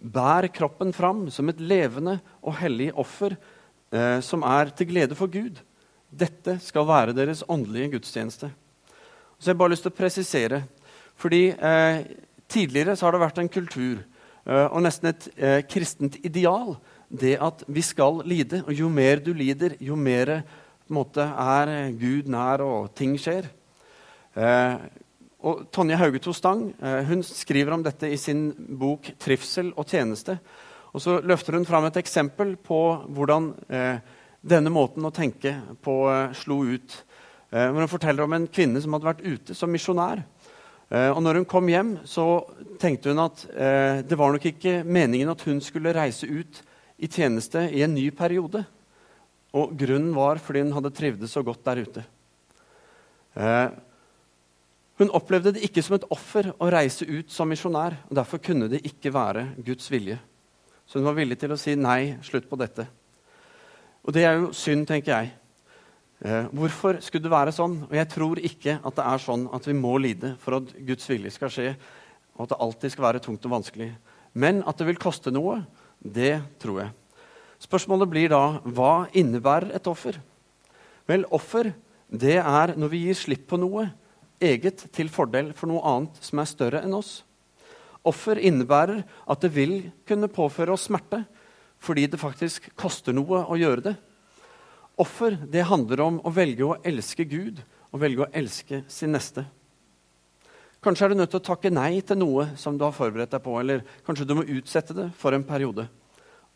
Bær 0.00 0.46
kroppen 0.48 0.94
fram 0.96 1.26
som 1.28 1.50
et 1.52 1.58
levende 1.60 2.16
og 2.40 2.56
hellig 2.56 2.88
offer 2.96 3.34
eh, 3.36 4.20
som 4.24 4.44
er 4.48 4.72
til 4.72 4.88
glede 4.88 5.18
for 5.18 5.28
Gud. 5.28 5.60
Dette 6.08 6.56
skal 6.64 6.88
være 6.88 7.14
deres 7.14 7.44
åndelige 7.48 7.98
gudstjeneste. 7.98 8.48
Så 9.36 9.50
jeg 9.50 9.54
har 9.54 9.60
bare 9.60 9.74
lyst 9.74 9.84
til 9.84 9.92
å 9.92 9.98
presisere, 10.00 10.62
fordi 11.20 11.42
eh, 11.52 12.00
Tidligere 12.50 12.96
så 12.96 13.06
har 13.06 13.14
det 13.14 13.22
vært 13.22 13.38
en 13.38 13.52
kultur 13.52 14.00
og 14.46 14.80
nesten 14.82 15.10
et 15.10 15.28
eh, 15.36 15.60
kristent 15.68 16.16
ideal. 16.24 16.76
Det 17.10 17.36
at 17.42 17.64
vi 17.66 17.82
skal 17.82 18.22
lide. 18.24 18.62
Og 18.66 18.72
jo 18.72 18.88
mer 18.88 19.20
du 19.20 19.32
lider, 19.34 19.74
jo 19.82 19.96
mer 19.98 20.40
måte, 20.88 21.22
er 21.22 21.90
Gud 21.98 22.30
nær, 22.30 22.62
og 22.62 22.92
ting 22.94 23.16
skjer. 23.18 23.50
Eh, 24.38 24.88
og 25.40 25.70
Tonje 25.72 25.96
Haugeto 25.96 26.34
Stang 26.36 26.66
eh, 26.82 27.02
hun 27.08 27.22
skriver 27.24 27.72
om 27.72 27.84
dette 27.84 28.10
i 28.12 28.18
sin 28.20 28.50
bok 28.78 29.12
'Trivsel 29.18 29.72
og 29.76 29.86
tjeneste'. 29.88 30.36
Og 30.92 31.00
Så 31.00 31.20
løfter 31.20 31.56
hun 31.56 31.64
fram 31.64 31.84
et 31.84 31.96
eksempel 31.96 32.56
på 32.56 33.06
hvordan 33.08 33.54
eh, 33.70 33.98
denne 34.42 34.70
måten 34.70 35.04
å 35.04 35.14
tenke 35.14 35.54
på 35.82 36.10
eh, 36.10 36.32
slo 36.34 36.64
ut. 36.64 37.04
hvor 37.50 37.80
hun 37.82 37.88
forteller 37.88 38.22
om 38.22 38.32
en 38.32 38.46
kvinne 38.46 38.78
som 38.78 38.92
hadde 38.92 39.08
vært 39.08 39.24
ute 39.26 39.54
som 39.58 39.72
misjonær. 39.74 40.22
Eh, 40.90 41.10
og 41.14 41.20
når 41.22 41.40
hun 41.40 41.46
kom 41.48 41.68
hjem, 41.70 41.92
så 42.08 42.26
tenkte 42.82 43.12
hun 43.12 43.22
at 43.22 43.44
eh, 43.54 44.00
det 44.02 44.18
var 44.18 44.34
nok 44.34 44.48
ikke 44.50 44.80
meningen 44.82 45.30
at 45.30 45.44
hun 45.46 45.60
skulle 45.62 45.94
reise 45.94 46.26
ut 46.26 46.62
i 46.98 47.06
tjeneste 47.06 47.62
i 47.70 47.84
en 47.86 47.94
ny 47.94 48.08
periode. 48.14 48.64
Og 49.54 49.74
grunnen 49.78 50.10
var 50.14 50.42
fordi 50.42 50.64
hun 50.64 50.74
hadde 50.74 50.92
trivdes 50.94 51.34
så 51.34 51.44
godt 51.46 51.62
der 51.66 51.84
ute. 51.86 52.04
Eh, 53.38 53.68
hun 55.00 55.14
opplevde 55.16 55.54
det 55.56 55.64
ikke 55.64 55.82
som 55.86 55.96
et 55.96 56.08
offer 56.12 56.50
å 56.58 56.68
reise 56.74 57.06
ut 57.08 57.30
som 57.32 57.48
misjonær. 57.48 57.94
og 58.10 58.18
Derfor 58.18 58.42
kunne 58.42 58.68
det 58.68 58.82
ikke 58.84 59.14
være 59.14 59.46
Guds 59.64 59.86
vilje. 59.90 60.18
Så 60.84 60.98
hun 60.98 61.06
var 61.06 61.16
villig 61.16 61.38
til 61.40 61.54
å 61.54 61.60
si 61.60 61.76
nei, 61.78 62.18
slutt 62.26 62.50
på 62.50 62.58
dette. 62.60 62.84
Og 64.04 64.12
det 64.12 64.26
er 64.26 64.40
jo 64.40 64.50
synd, 64.56 64.88
tenker 64.90 65.14
jeg. 65.14 65.30
Eh, 66.20 66.50
hvorfor 66.52 66.98
skulle 67.00 67.24
det 67.24 67.32
være 67.32 67.52
sånn? 67.56 67.78
Og 67.86 67.94
jeg 67.96 68.08
tror 68.12 68.40
ikke 68.44 68.76
at 68.76 68.96
det 68.98 69.04
er 69.08 69.22
sånn 69.24 69.46
at 69.56 69.64
vi 69.64 69.74
må 69.76 69.94
lide 69.96 70.34
for 70.42 70.58
at 70.58 70.72
Guds 70.84 71.08
vilje 71.08 71.32
skal 71.32 71.52
skje, 71.52 71.70
og 72.36 72.44
at 72.44 72.52
det 72.52 72.58
alltid 72.60 72.92
skal 72.92 73.06
være 73.06 73.22
tungt 73.24 73.46
og 73.48 73.54
vanskelig. 73.54 73.88
Men 74.36 74.60
at 74.68 74.76
det 74.76 74.90
vil 74.90 75.00
koste 75.00 75.32
noe, 75.32 75.62
det 76.00 76.42
tror 76.60 76.82
jeg. 76.82 76.92
Spørsmålet 77.60 78.12
blir 78.12 78.32
da 78.32 78.60
hva 78.68 79.06
innebærer 79.16 79.72
et 79.76 79.88
offer? 79.88 80.20
Vel, 81.08 81.24
offer 81.32 81.72
det 82.12 82.36
er 82.36 82.74
når 82.76 82.92
vi 82.92 83.02
gir 83.06 83.16
slipp 83.16 83.48
på 83.48 83.58
noe 83.60 83.88
eget 84.40 84.86
til 84.92 85.08
fordel 85.12 85.54
for 85.56 85.72
noe 85.72 85.82
annet 85.88 86.20
som 86.24 86.40
er 86.40 86.48
større 86.52 86.84
enn 86.84 86.96
oss. 86.96 87.20
Offer 88.04 88.40
innebærer 88.40 89.02
at 89.04 89.40
det 89.44 89.52
vil 89.56 89.74
kunne 90.08 90.28
påføre 90.32 90.76
oss 90.76 90.88
smerte 90.88 91.24
fordi 91.80 92.04
det 92.12 92.20
faktisk 92.20 92.68
koster 92.76 93.16
noe 93.16 93.46
å 93.48 93.56
gjøre 93.56 93.88
det. 93.88 93.96
Offer 95.00 95.38
det 95.48 95.64
handler 95.68 96.02
om 96.04 96.18
å 96.26 96.32
velge 96.34 96.66
å 96.66 96.76
elske 96.84 97.24
Gud 97.28 97.62
og 97.90 98.02
velge 98.02 98.26
å 98.26 98.30
elske 98.36 98.82
sin 98.90 99.14
neste. 99.14 99.46
Kanskje 100.80 101.06
er 101.06 101.12
du 101.12 101.20
nødt 101.20 101.32
til 101.32 101.40
å 101.40 101.44
takke 101.50 101.72
nei 101.72 102.00
til 102.04 102.20
noe 102.20 102.50
som 102.60 102.76
du 102.76 102.84
har 102.86 102.96
forberedt 102.96 103.32
deg 103.34 103.42
på, 103.44 103.54
eller 103.60 103.82
kanskje 104.06 104.26
du 104.28 104.36
må 104.36 104.46
utsette 104.48 104.96
det 104.96 105.08
for 105.20 105.36
en 105.36 105.44
periode. 105.44 105.86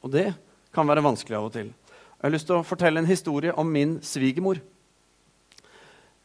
Og 0.04 0.12
det 0.12 0.30
kan 0.74 0.88
være 0.88 1.04
vanskelig 1.04 1.38
av 1.38 1.48
og 1.48 1.54
til. 1.56 1.68
Jeg 1.68 2.24
har 2.24 2.32
lyst 2.32 2.48
til 2.48 2.56
å 2.56 2.64
fortelle 2.64 3.00
en 3.02 3.08
historie 3.08 3.52
om 3.52 3.68
min 3.68 3.98
svigermor. 4.04 4.60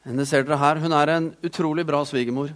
Henne 0.08 0.26
ser 0.28 0.46
dere 0.48 0.60
her. 0.62 0.80
Hun 0.80 0.96
er 0.96 1.12
en 1.12 1.32
utrolig 1.44 1.84
bra 1.88 2.00
svigermor. 2.08 2.54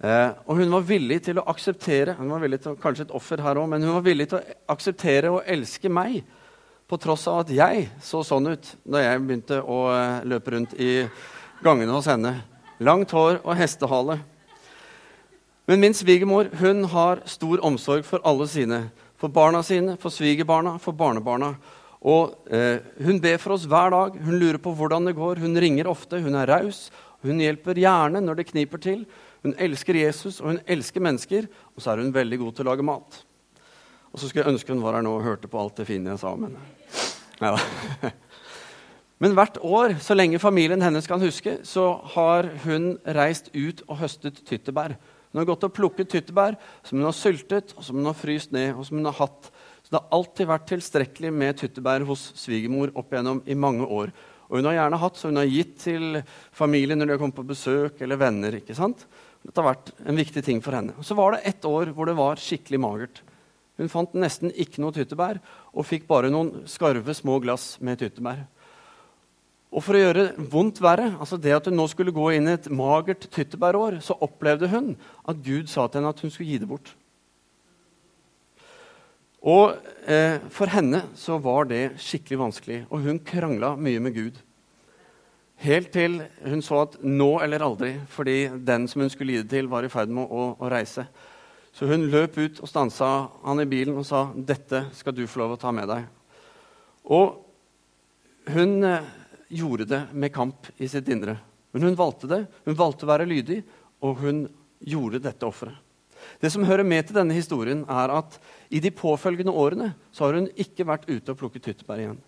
Eh, 0.00 0.30
og 0.46 0.60
hun 0.62 0.70
var 0.72 0.86
villig 0.86 1.18
til 1.26 1.40
å 1.40 1.46
akseptere 1.50 2.14
hun 2.16 2.30
var 2.32 2.40
villig 2.40 2.62
til, 2.64 2.76
kanskje 2.80 3.04
et 3.08 3.16
offer 3.18 3.42
her 3.44 3.58
også, 3.58 3.68
men 3.68 3.82
hun 3.84 3.98
var 3.98 4.04
villig 4.06 4.30
til 4.30 4.38
å 4.38 4.54
akseptere 4.72 5.32
og 5.34 5.42
elske 5.44 5.90
meg 5.92 6.22
på 6.90 6.98
tross 6.98 7.28
av 7.30 7.44
at 7.44 7.52
jeg 7.54 7.86
så 8.02 8.24
sånn 8.26 8.50
ut 8.50 8.72
da 8.82 9.02
jeg 9.04 9.22
begynte 9.22 9.60
å 9.62 9.78
eh, 9.94 10.24
løpe 10.26 10.56
rundt 10.56 10.74
i 10.74 11.04
gangene 11.62 11.94
hos 11.94 12.08
henne. 12.10 12.40
Langt 12.82 13.12
hår 13.14 13.38
og 13.44 13.54
hestehale. 13.54 14.18
Men 15.70 15.84
min 15.84 15.94
svigermor 15.94 16.50
hun 16.58 16.82
har 16.90 17.22
stor 17.30 17.62
omsorg 17.66 18.02
for 18.08 18.24
alle 18.26 18.48
sine. 18.50 18.80
For 19.20 19.30
barna 19.30 19.60
sine, 19.62 19.94
for 20.00 20.10
svigerbarna, 20.10 20.78
for 20.82 20.96
barnebarna. 20.96 21.52
Og 22.00 22.34
eh, 22.50 22.80
Hun 23.04 23.20
ber 23.22 23.38
for 23.38 23.54
oss 23.54 23.68
hver 23.68 23.92
dag. 23.94 24.16
Hun 24.18 24.40
lurer 24.40 24.58
på 24.58 24.72
hvordan 24.74 25.06
det 25.06 25.18
går. 25.18 25.38
Hun 25.44 25.60
ringer 25.60 25.90
ofte. 25.92 26.18
Hun 26.24 26.34
er 26.40 26.48
raus. 26.48 26.88
Hun 27.22 27.38
hjelper 27.44 27.78
gjerne 27.78 28.24
når 28.24 28.40
det 28.40 28.50
kniper 28.50 28.82
til. 28.82 29.04
Hun 29.44 29.54
elsker 29.60 29.96
Jesus, 30.00 30.40
og 30.40 30.54
hun 30.54 30.62
elsker 30.66 31.04
mennesker. 31.04 31.46
Og 31.76 31.84
så 31.84 31.92
er 31.92 32.02
hun 32.02 32.14
veldig 32.16 32.40
god 32.40 32.56
til 32.56 32.66
å 32.66 32.72
lage 32.72 32.86
mat. 32.86 33.20
Og 34.10 34.18
så 34.18 34.26
skulle 34.28 34.44
jeg 34.44 34.54
ønske 34.56 34.74
hun 34.74 34.82
var 34.82 34.98
her 34.98 35.06
nå 35.06 35.12
og 35.18 35.24
hørte 35.26 35.50
på 35.50 35.60
alt 35.60 35.78
det 35.78 35.86
fine 35.88 36.12
jeg 36.12 36.22
sa. 36.22 36.32
Men, 36.38 36.56
ja. 37.40 37.54
men 39.22 39.36
hvert 39.38 39.60
år, 39.62 39.94
så 40.02 40.16
lenge 40.16 40.42
familien 40.42 40.82
hennes 40.82 41.06
kan 41.06 41.22
huske, 41.22 41.60
så 41.66 41.92
har 42.16 42.50
hun 42.64 42.96
reist 43.16 43.52
ut 43.54 43.84
og 43.86 44.00
høstet 44.02 44.42
tyttebær. 44.48 44.96
Hun 45.30 45.44
har 45.44 45.46
gått 45.52 45.68
og 45.68 45.74
plukket 45.76 46.10
tyttebær 46.10 46.58
som 46.82 46.98
hun 46.98 47.06
har 47.06 47.14
syltet, 47.14 47.76
og 47.76 47.86
som 47.86 48.00
hun 48.00 48.10
har 48.10 48.18
fryst 48.18 48.50
ned. 48.54 48.74
og 48.74 48.82
som 48.86 48.98
hun 48.98 49.06
har 49.06 49.18
hatt. 49.20 49.52
Så 49.84 49.94
det 49.94 50.00
har 50.00 50.18
alltid 50.18 50.50
vært 50.50 50.68
tilstrekkelig 50.72 51.32
med 51.34 51.62
tyttebær 51.62 52.04
hos 52.08 52.32
svigermor 52.38 52.90
opp 52.98 53.14
igjennom 53.14 53.44
i 53.46 53.54
mange 53.54 53.86
år. 53.86 54.10
Og 54.50 54.58
hun 54.58 54.66
har 54.66 54.80
gjerne 54.80 54.98
hatt, 54.98 55.16
så 55.16 55.30
hun 55.30 55.38
har 55.38 55.46
gitt 55.46 55.76
til 55.84 56.20
familien 56.50 56.98
når 56.98 57.06
de 57.06 57.14
har 57.14 57.22
kommet 57.22 57.38
på 57.38 57.46
besøk, 57.46 58.00
eller 58.02 58.18
venner. 58.18 58.58
ikke 58.58 58.74
sant? 58.74 59.06
Dette 59.46 59.62
har 59.62 59.70
vært 59.70 59.92
en 60.02 60.18
viktig 60.18 60.42
ting 60.44 60.58
for 60.64 60.74
henne. 60.74 60.96
Og 60.98 61.06
Så 61.06 61.14
var 61.14 61.32
det 61.32 61.46
ett 61.46 61.64
år 61.64 61.94
hvor 61.94 62.10
det 62.10 62.18
var 62.18 62.42
skikkelig 62.42 62.80
magert. 62.82 63.22
Hun 63.80 63.88
fant 63.88 64.16
nesten 64.18 64.52
ikke 64.52 64.82
noe 64.84 64.92
tyttebær 64.92 65.40
og 65.72 65.86
fikk 65.88 66.04
bare 66.10 66.30
noen 66.32 66.66
skarve, 66.68 67.14
små 67.16 67.38
glass 67.40 67.78
med 67.80 68.02
tyttebær. 68.02 68.44
Og 69.70 69.84
for 69.86 69.94
å 69.94 70.02
gjøre 70.02 70.24
vondt 70.50 70.80
verre, 70.82 71.12
altså 71.22 71.38
det 71.38 71.54
at 71.54 71.68
hun 71.70 71.78
nå 71.78 71.86
skulle 71.88 72.14
gå 72.14 72.32
inn 72.34 72.50
i 72.50 72.56
et 72.56 72.66
magert 72.74 73.28
tyttebærår, 73.30 74.00
så 74.02 74.18
opplevde 74.26 74.68
hun 74.72 74.96
at 75.30 75.40
Gud 75.46 75.70
sa 75.70 75.86
til 75.86 76.00
henne 76.00 76.10
at 76.10 76.20
hun 76.24 76.32
skulle 76.34 76.50
gi 76.50 76.58
det 76.60 76.68
bort. 76.68 76.90
Og 79.40 79.78
eh, 80.10 80.42
for 80.52 80.68
henne 80.68 81.06
så 81.16 81.38
var 81.40 81.70
det 81.70 81.94
skikkelig 82.02 82.40
vanskelig, 82.42 82.80
og 82.90 83.06
hun 83.06 83.22
krangla 83.24 83.72
mye 83.80 84.02
med 84.02 84.18
Gud. 84.18 84.42
Helt 85.60 85.90
til 85.94 86.18
hun 86.44 86.62
så 86.64 86.82
at 86.82 86.98
nå 87.04 87.30
eller 87.44 87.62
aldri, 87.64 87.94
fordi 88.10 88.50
den 88.66 88.88
som 88.88 89.04
hun 89.04 89.12
skulle 89.12 89.38
gi 89.38 89.44
det 89.44 89.52
til, 89.54 89.70
var 89.70 89.86
i 89.86 89.92
ferd 89.92 90.12
med 90.12 90.28
å, 90.28 90.50
å 90.58 90.72
reise. 90.72 91.06
Så 91.72 91.86
hun 91.86 92.08
løp 92.10 92.38
ut 92.38 92.58
og 92.60 92.68
stansa 92.68 93.08
han 93.44 93.62
i 93.62 93.68
bilen 93.68 93.98
og 93.98 94.06
sa, 94.06 94.30
'Dette 94.34 94.88
skal 94.96 95.14
du 95.14 95.26
få 95.26 95.44
lov 95.44 95.54
å 95.54 95.60
ta 95.60 95.72
med 95.72 95.88
deg.' 95.88 96.08
Og 97.10 97.38
hun 98.50 98.84
eh, 98.84 99.06
gjorde 99.48 99.84
det 99.84 100.00
med 100.12 100.32
kamp 100.34 100.66
i 100.78 100.88
sitt 100.88 101.08
indre. 101.08 101.38
Men 101.72 101.82
hun 101.82 101.98
valgte 101.98 102.28
det. 102.30 102.46
Hun 102.66 102.78
valgte 102.78 103.06
å 103.06 103.10
være 103.12 103.28
lydig, 103.28 103.62
og 104.02 104.18
hun 104.22 104.44
gjorde 104.80 105.22
dette 105.22 105.46
offeret. 105.46 105.78
Det 106.40 106.50
som 106.52 106.64
hører 106.64 106.84
med 106.84 107.06
til 107.06 107.16
denne 107.16 107.36
historien, 107.36 107.82
er 107.88 108.12
at 108.12 108.36
i 108.68 108.80
de 108.82 108.92
påfølgende 108.92 109.54
årene 109.56 109.92
så 110.12 110.26
har 110.26 110.36
hun 110.36 110.50
ikke 110.60 110.86
vært 110.88 111.08
ute 111.08 111.32
og 111.32 111.38
plukket 111.40 111.64
tyttebær 111.64 112.02
igjen. 112.02 112.20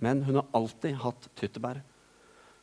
Men 0.00 0.22
hun 0.24 0.40
har 0.40 0.48
alltid 0.56 0.96
hatt 1.02 1.28
tyttebær. 1.36 1.82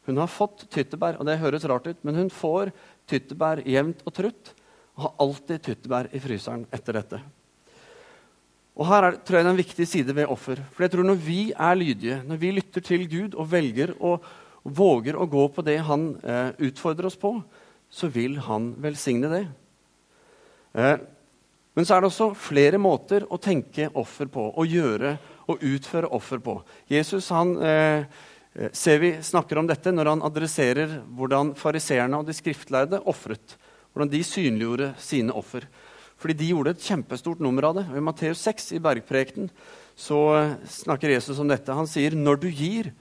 Hun 0.08 0.18
har 0.22 0.32
fått 0.32 0.66
tyttebær, 0.74 1.20
og 1.20 1.28
det 1.28 1.40
høres 1.42 1.66
rart 1.70 1.90
ut, 1.90 2.00
men 2.08 2.18
hun 2.18 2.32
får 2.34 2.72
tyttebær 3.12 3.62
jevnt 3.68 4.02
og 4.08 4.16
trutt. 4.16 4.54
Og 4.98 5.06
har 5.06 5.20
alltid 5.24 5.63
tyttebær 5.66 6.10
i 6.16 6.22
fryseren 6.22 6.66
etter 6.74 6.98
dette. 6.98 7.20
Og 8.77 8.86
Her 8.86 9.08
er, 9.08 9.18
tror 9.25 9.39
jeg 9.39 9.46
det 9.46 9.50
er 9.50 9.56
en 9.56 9.62
viktig 9.62 9.88
side 9.89 10.16
ved 10.18 10.34
offer. 10.34 10.62
For 10.74 10.86
jeg 10.86 10.94
tror 10.94 11.08
Når 11.08 11.22
vi 11.22 11.42
er 11.54 11.77
lydige, 11.77 12.22
når 12.25 12.42
vi 12.42 12.51
lytter 12.51 12.82
til 12.82 13.08
Gud 13.10 13.36
og 13.36 13.50
velger 13.51 13.94
og 13.98 14.25
våger 14.63 15.18
å 15.18 15.30
gå 15.30 15.48
på 15.54 15.63
det 15.66 15.80
Han 15.88 16.10
eh, 16.22 16.51
utfordrer 16.70 17.08
oss 17.10 17.18
på, 17.18 17.38
så 17.89 18.10
vil 18.12 18.38
Han 18.50 18.74
velsigne 18.84 19.30
det. 19.32 19.44
Eh, 20.77 20.98
men 21.77 21.86
så 21.86 21.96
er 21.96 22.01
det 22.01 22.10
også 22.10 22.32
flere 22.34 22.77
måter 22.82 23.25
å 23.30 23.38
tenke 23.38 23.89
offer 23.94 24.30
på, 24.34 24.50
å 24.50 24.66
gjøre 24.66 25.18
og 25.48 25.62
utføre 25.62 26.10
offer 26.10 26.42
på. 26.42 26.58
Jesus 26.89 27.30
han, 27.30 27.54
eh, 27.62 28.06
Eh, 28.58 28.72
ser 28.72 29.00
vi 29.00 29.24
snakker 29.24 29.58
om 29.58 29.68
dette 29.70 29.92
når 29.94 30.10
han 30.13 30.24
adresserer 30.25 30.98
hvordan 31.13 31.54
fariseerne 31.58 32.18
og 32.18 32.25
de 32.25 32.34
skriftlærde 32.34 33.04
ofret. 33.06 33.58
Hvordan 33.98 34.13
de 34.13 34.22
synliggjorde 34.22 34.92
sine 35.01 35.34
offer. 35.34 35.66
Fordi 36.22 36.36
de 36.38 36.51
gjorde 36.51 36.75
et 36.75 36.86
kjempestort 36.86 37.42
nummer 37.42 37.66
av 37.66 37.80
det. 37.80 37.88
Og 37.89 37.98
I 37.98 38.06
Matteus 38.06 38.44
6 38.46 38.75
i 38.77 38.82
bergprekten 38.82 39.50
så 39.98 40.20
eh, 40.38 40.56
snakker 40.70 41.16
Jesus 41.16 41.39
om 41.42 41.50
dette. 41.50 41.74
Han 41.74 41.89
sier 41.89 42.13
når 42.13 42.44
du 42.44 42.48
gir, 42.54 42.92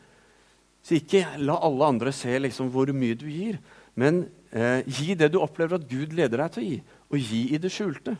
så 0.80 0.96
ikke 0.96 1.20
la 1.44 1.58
alle 1.66 1.90
andre 1.92 2.12
se 2.16 2.32
liksom 2.40 2.70
hvor 2.72 2.88
mye 2.96 3.16
du 3.20 3.26
gir, 3.28 3.58
men 3.92 4.24
eh, 4.56 4.80
gi 4.88 5.12
det 5.20 5.28
du 5.34 5.40
opplever 5.42 5.76
at 5.76 5.88
Gud 5.90 6.16
leder 6.16 6.40
deg 6.40 6.54
til 6.54 6.62
å 6.62 6.68
gi, 6.70 6.78
og 7.12 7.28
gi 7.28 7.42
i 7.52 7.60
det 7.60 7.72
skjulte. 7.74 8.14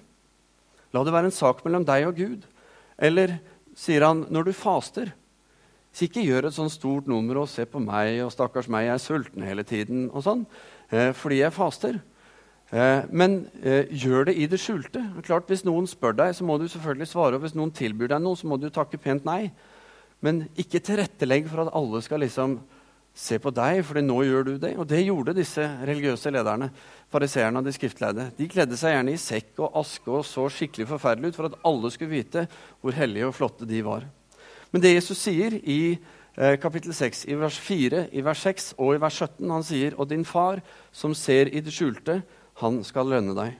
La 0.92 1.04
det 1.04 1.14
være 1.16 1.30
en 1.30 1.38
sak 1.38 1.64
mellom 1.64 1.86
deg 1.88 2.08
og 2.10 2.20
Gud. 2.20 2.44
Eller 3.00 3.38
sier 3.76 4.04
han 4.04 4.26
når 4.28 4.50
du 4.50 4.52
faster, 4.56 5.12
så 5.96 6.04
ikke 6.04 6.24
gjør 6.26 6.50
et 6.50 6.56
sånn 6.56 6.72
stort 6.72 7.08
nummer 7.08 7.40
og 7.40 7.48
se 7.48 7.64
på 7.64 7.80
meg 7.80 8.20
og 8.24 8.32
'stakkars 8.32 8.68
meg, 8.68 8.84
jeg 8.84 8.94
er 8.98 9.00
sulten 9.00 9.44
hele 9.48 9.64
tiden' 9.64 10.10
og 10.12 10.24
sånn, 10.24 10.44
eh, 10.92 11.12
fordi 11.16 11.40
jeg 11.40 11.56
faster. 11.56 12.00
Eh, 12.74 13.04
men 13.14 13.44
eh, 13.62 13.86
gjør 13.94 14.26
det 14.30 14.36
i 14.40 14.48
det 14.50 14.58
skjulte. 14.58 15.02
Klart, 15.26 15.46
Hvis 15.50 15.64
noen 15.66 15.86
spør 15.86 16.16
deg, 16.18 16.34
så 16.34 16.44
må 16.44 16.58
du 16.58 16.66
selvfølgelig 16.68 17.10
svare. 17.10 17.38
og 17.38 17.44
Hvis 17.44 17.54
noen 17.54 17.70
tilbyr 17.70 18.10
deg 18.14 18.22
noe, 18.22 18.36
så 18.36 18.48
må 18.50 18.58
du 18.58 18.70
takke 18.70 18.98
pent 18.98 19.24
nei. 19.24 19.52
Men 20.24 20.46
ikke 20.58 20.82
tilrettelegg 20.82 21.46
for 21.50 21.66
at 21.66 21.74
alle 21.76 22.02
skal 22.02 22.24
liksom 22.24 22.58
se 23.16 23.38
på 23.40 23.52
deg, 23.54 23.80
for 23.86 24.00
nå 24.02 24.16
gjør 24.26 24.44
du 24.44 24.52
det. 24.60 24.74
Og 24.76 24.88
det 24.88 25.04
gjorde 25.06 25.36
disse 25.36 25.62
religiøse 25.62 26.32
lederne, 26.34 26.68
fariseerne 27.12 27.62
og 27.62 27.64
de 27.64 27.72
skriftleide. 27.72 28.28
De 28.36 28.48
kledde 28.50 28.76
seg 28.76 28.92
gjerne 28.92 29.14
i 29.14 29.20
sekk 29.20 29.62
og 29.64 29.78
aske 29.80 30.12
og 30.12 30.26
så 30.28 30.44
skikkelig 30.52 30.88
forferdelig 30.90 31.32
ut 31.32 31.38
for 31.38 31.48
at 31.48 31.56
alle 31.70 31.92
skulle 31.94 32.12
vite 32.12 32.44
hvor 32.82 32.96
hellige 32.96 33.30
og 33.30 33.36
flotte 33.38 33.68
de 33.68 33.80
var. 33.86 34.04
Men 34.72 34.82
det 34.84 34.92
Jesus 34.92 35.22
sier 35.22 35.56
i 35.62 35.94
eh, 35.94 36.58
kapittel 36.60 36.92
6, 36.92 37.24
i 37.30 37.38
vers 37.40 37.56
4, 37.62 38.08
i 38.12 38.24
vers 38.26 38.42
6 38.44 38.74
og 38.76 38.96
i 38.96 39.00
vers 39.00 39.22
17, 39.22 39.54
han 39.54 39.64
sier, 39.64 39.96
Og 39.96 40.10
din 40.10 40.24
far 40.24 40.60
som 40.92 41.14
ser 41.14 41.48
i 41.48 41.62
det 41.64 41.72
skjulte, 41.72 42.20
han 42.60 42.82
skal 42.86 43.10
lønne 43.12 43.34
deg. 43.36 43.56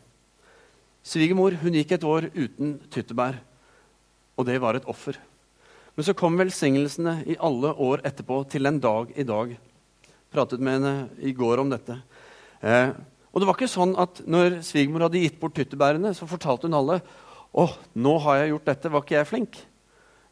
Svigermor 1.07 1.55
hun 1.61 1.77
gikk 1.77 1.95
et 1.97 2.07
år 2.07 2.29
uten 2.35 2.77
tyttebær, 2.91 3.39
og 4.37 4.49
det 4.49 4.57
var 4.63 4.79
et 4.79 4.89
offer. 4.91 5.19
Men 5.97 6.05
så 6.05 6.15
kom 6.17 6.37
velsignelsene 6.37 7.21
i 7.31 7.39
alle 7.41 7.71
år 7.73 8.03
etterpå, 8.09 8.43
til 8.53 8.69
en 8.69 8.81
dag 8.83 9.13
i 9.17 9.25
dag. 9.25 9.53
Pratet 10.33 10.61
med 10.61 10.79
henne 10.79 10.95
i 11.25 11.33
går 11.37 11.63
om 11.63 11.71
dette. 11.73 11.97
Eh, 12.61 12.91
og 13.33 13.41
det 13.41 13.49
var 13.49 13.57
ikke 13.57 13.71
sånn 13.71 13.95
at 14.01 14.23
når 14.29 14.59
svigermor 14.67 15.07
hadde 15.07 15.23
gitt 15.23 15.39
bort 15.41 15.57
tyttebærene, 15.57 16.13
så 16.17 16.29
fortalte 16.29 16.69
hun 16.69 16.77
alle 16.77 16.99
å, 17.57 17.69
nå 17.97 18.17
har 18.25 18.43
jeg 18.43 18.53
gjort 18.53 18.69
dette, 18.69 18.93
var 18.93 19.05
ikke 19.05 19.17
jeg 19.17 19.31
flink? 19.31 19.61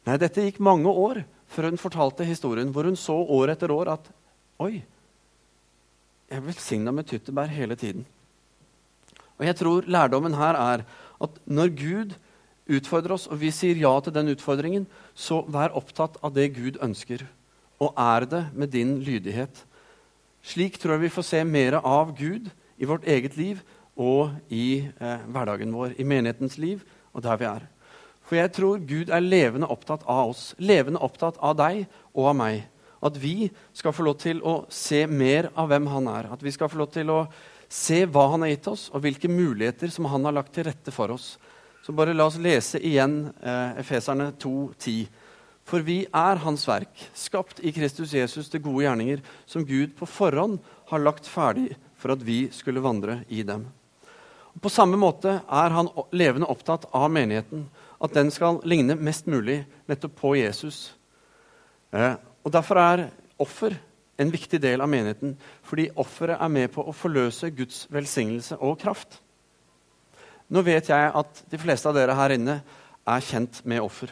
Nei, 0.05 0.17
dette 0.21 0.43
gikk 0.45 0.59
mange 0.61 0.91
år 0.91 1.23
før 1.49 1.71
hun 1.71 1.81
fortalte 1.81 2.27
historien, 2.27 2.69
hvor 2.73 2.85
hun 2.85 2.97
så 2.99 3.15
år 3.15 3.55
etter 3.55 3.73
år 3.73 3.95
at 3.95 4.11
Oi, 4.63 4.79
jeg 6.29 6.37
er 6.37 6.43
velsigna 6.45 6.93
med 6.95 7.09
tyttebær 7.09 7.49
hele 7.51 7.75
tiden. 7.75 8.05
Og 9.39 9.45
jeg 9.45 9.57
tror 9.59 9.87
lærdommen 9.87 10.37
her 10.37 10.57
er 10.59 10.85
at 11.21 11.39
når 11.45 11.71
Gud 11.75 12.15
utfordrer 12.65 13.15
oss, 13.15 13.27
og 13.27 13.39
vi 13.41 13.51
sier 13.53 13.77
ja 13.77 13.93
til 14.01 14.13
den 14.15 14.31
utfordringen, 14.33 14.87
så 15.13 15.43
vær 15.47 15.75
opptatt 15.77 16.17
av 16.25 16.33
det 16.35 16.53
Gud 16.55 16.79
ønsker, 16.83 17.25
og 17.79 17.93
er 17.99 18.25
det 18.29 18.43
med 18.53 18.73
din 18.73 18.97
lydighet. 19.03 19.65
Slik 20.45 20.79
tror 20.79 20.95
jeg 20.95 21.07
vi 21.07 21.13
får 21.13 21.27
se 21.29 21.43
mer 21.43 21.79
av 21.81 22.13
Gud 22.17 22.49
i 22.77 22.87
vårt 22.87 23.07
eget 23.07 23.37
liv 23.37 23.61
og 23.95 24.35
i 24.51 24.85
eh, 24.85 25.23
hverdagen 25.31 25.73
vår, 25.73 25.95
i 25.97 26.05
menighetens 26.07 26.59
liv 26.61 26.83
og 27.13 27.23
der 27.25 27.39
vi 27.39 27.47
er. 27.49 27.65
For 28.25 28.37
jeg 28.37 28.51
tror 28.55 28.81
Gud 28.81 29.11
er 29.13 29.23
levende 29.23 29.69
opptatt 29.69 30.05
av 30.09 30.31
oss, 30.31 30.53
levende 30.57 31.01
opptatt 31.05 31.37
av 31.41 31.55
deg 31.59 31.85
og 32.13 32.31
av 32.31 32.37
meg. 32.39 32.63
At 33.05 33.17
vi 33.21 33.51
skal 33.75 33.93
få 33.93 34.05
lov 34.07 34.17
til 34.21 34.41
å 34.41 34.63
se 34.73 35.03
mer 35.05 35.51
av 35.53 35.69
hvem 35.69 35.85
han 35.93 36.07
er. 36.09 36.31
At 36.33 36.41
vi 36.41 36.53
skal 36.53 36.71
få 36.71 36.79
lov 36.81 36.89
til 36.93 37.11
å 37.13 37.19
se 37.71 38.03
hva 38.05 38.27
han 38.31 38.45
har 38.45 38.53
gitt 38.53 38.69
oss, 38.71 38.87
og 38.93 39.03
hvilke 39.05 39.31
muligheter 39.31 39.91
som 39.93 40.07
han 40.11 40.25
har 40.27 40.35
lagt 40.37 40.53
til 40.55 40.67
rette 40.67 40.93
for 40.93 41.13
oss. 41.15 41.35
Så 41.85 41.93
bare 41.93 42.15
la 42.15 42.25
oss 42.25 42.39
lese 42.41 42.81
igjen 42.81 43.27
eh, 43.41 43.79
Efeserne 43.81 44.31
2,10. 44.41 45.05
For 45.65 45.85
vi 45.85 46.03
er 46.05 46.41
Hans 46.43 46.65
verk, 46.69 47.07
skapt 47.17 47.61
i 47.65 47.73
Kristus 47.73 48.13
Jesus 48.13 48.49
til 48.49 48.61
gode 48.65 48.85
gjerninger, 48.85 49.23
som 49.49 49.65
Gud 49.65 49.95
på 49.97 50.07
forhånd 50.09 50.59
har 50.91 51.01
lagt 51.01 51.29
ferdig 51.29 51.71
for 51.97 52.13
at 52.13 52.25
vi 52.25 52.45
skulle 52.53 52.83
vandre 52.85 53.23
i 53.33 53.41
dem. 53.45 53.65
Og 54.55 54.61
på 54.63 54.71
samme 54.71 54.97
måte 54.97 55.39
er 55.41 55.73
han 55.75 55.89
levende 56.15 56.49
opptatt 56.49 56.87
av 56.95 57.09
menigheten 57.11 57.65
at 58.05 58.13
den 58.15 58.29
skal 58.31 58.61
ligne 58.67 58.95
mest 58.97 59.27
mulig 59.29 59.63
nettopp 59.89 60.15
på 60.21 60.35
Jesus. 60.37 60.93
Eh, 61.91 62.13
og 62.45 62.53
Derfor 62.53 62.79
er 62.81 63.05
offer 63.41 63.75
en 64.17 64.31
viktig 64.31 64.61
del 64.63 64.83
av 64.83 64.89
menigheten 64.91 65.35
fordi 65.65 65.89
offeret 65.99 66.41
er 66.41 66.51
med 66.51 66.71
på 66.73 66.83
å 66.85 66.95
forløse 66.95 67.51
Guds 67.55 67.85
velsignelse 67.93 68.57
og 68.63 68.77
kraft. 68.81 69.19
Nå 70.47 70.61
vet 70.65 70.91
jeg 70.91 71.13
at 71.21 71.41
de 71.49 71.59
fleste 71.59 71.89
av 71.89 71.97
dere 71.97 72.15
her 72.17 72.35
inne 72.35 72.59
er 73.05 73.25
kjent 73.25 73.63
med 73.65 73.83
offer. 73.83 74.11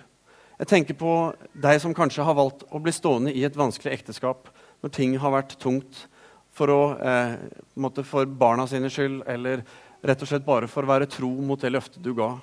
Jeg 0.59 0.69
tenker 0.69 0.97
på 0.97 1.13
deg 1.53 1.79
som 1.81 1.95
kanskje 1.97 2.25
har 2.25 2.37
valgt 2.37 2.65
å 2.69 2.81
bli 2.81 2.93
stående 2.93 3.33
i 3.33 3.43
et 3.45 3.57
vanskelig 3.57 3.93
ekteskap 3.93 4.49
når 4.83 4.93
ting 4.93 5.15
har 5.19 5.33
vært 5.33 5.57
tungt 5.61 6.05
for, 6.53 6.69
å, 6.69 6.81
eh, 7.01 8.03
for 8.05 8.29
barna 8.29 8.67
sine 8.69 8.91
skyld, 8.93 9.23
eller 9.27 9.63
rett 10.03 10.21
og 10.21 10.29
slett 10.29 10.45
bare 10.45 10.69
for 10.69 10.85
å 10.85 10.91
være 10.91 11.09
tro 11.09 11.29
mot 11.41 11.59
det 11.59 11.71
løftet 11.73 12.03
du 12.03 12.13
ga. 12.17 12.35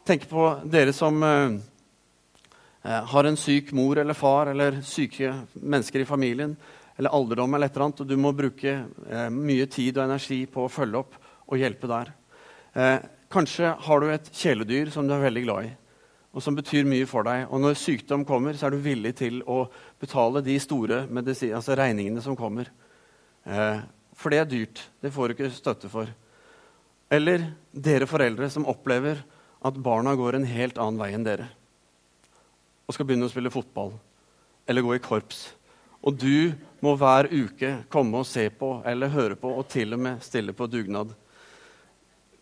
Jeg 0.00 0.06
tenker 0.12 0.32
på 0.32 0.46
dere 0.68 0.92
som 0.96 1.22
eh, 1.22 1.58
har 2.82 3.28
en 3.28 3.36
syk 3.36 3.72
mor 3.76 3.98
eller 4.00 4.16
far 4.16 4.52
eller 4.52 4.78
syke 4.86 5.34
mennesker 5.52 6.00
i 6.00 6.08
familien, 6.08 6.54
eller 6.96 7.12
alderdom 7.16 7.54
eller 7.54 7.68
et 7.68 7.76
eller 7.76 7.86
annet, 7.88 8.00
og 8.00 8.08
du 8.08 8.16
må 8.20 8.32
bruke 8.36 8.72
eh, 8.72 9.28
mye 9.32 9.66
tid 9.72 9.98
og 9.98 10.06
energi 10.06 10.44
på 10.50 10.64
å 10.64 10.72
følge 10.72 11.00
opp 11.00 11.18
og 11.50 11.60
hjelpe 11.60 11.90
der. 11.90 12.12
Eh, 12.72 12.96
kanskje 13.32 13.74
har 13.84 14.00
du 14.00 14.08
et 14.10 14.32
kjæledyr 14.32 14.92
som 14.94 15.08
du 15.08 15.14
er 15.16 15.24
veldig 15.26 15.44
glad 15.46 15.68
i 15.68 15.76
og 16.30 16.44
som 16.44 16.54
betyr 16.54 16.86
mye 16.86 17.08
for 17.10 17.26
deg. 17.26 17.48
Og 17.50 17.58
når 17.58 17.78
sykdom 17.78 18.22
kommer, 18.22 18.54
så 18.54 18.68
er 18.68 18.74
du 18.74 18.84
villig 18.84 19.16
til 19.18 19.40
å 19.50 19.64
betale 19.98 20.44
de 20.46 20.54
store 20.62 21.02
altså 21.10 21.74
regningene 21.78 22.22
som 22.22 22.38
kommer. 22.38 22.70
Eh, 23.42 23.80
for 24.14 24.30
det 24.30 24.38
er 24.38 24.50
dyrt. 24.50 24.84
Det 25.02 25.10
får 25.10 25.28
du 25.28 25.34
ikke 25.34 25.50
støtte 25.50 25.90
for. 25.90 26.06
Eller 27.10 27.48
dere 27.74 28.06
foreldre 28.06 28.46
som 28.50 28.68
opplever 28.70 29.24
at 29.66 29.82
barna 29.82 30.14
går 30.14 30.38
en 30.38 30.46
helt 30.46 30.78
annen 30.78 31.00
vei 31.00 31.10
enn 31.16 31.26
dere 31.26 31.48
og 32.90 32.96
skal 32.96 33.06
begynne 33.06 33.30
å 33.30 33.32
spille 33.32 33.54
fotball 33.54 33.94
eller 34.66 34.84
gå 34.84 34.98
i 34.98 35.02
korps. 35.02 35.46
Og 36.02 36.18
du 36.18 36.52
må 36.82 36.96
hver 36.98 37.30
uke 37.30 37.72
komme 37.92 38.20
og 38.20 38.28
se 38.28 38.48
på 38.50 38.80
eller 38.88 39.14
høre 39.14 39.38
på 39.38 39.54
og 39.54 39.68
til 39.70 39.94
og 39.94 40.02
med 40.02 40.22
stille 40.26 40.54
på 40.56 40.68
dugnad. 40.70 41.14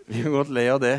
Vi 0.08 0.24
kan 0.24 0.32
godt 0.32 0.52
le 0.56 0.64
av 0.72 0.80
det, 0.80 0.96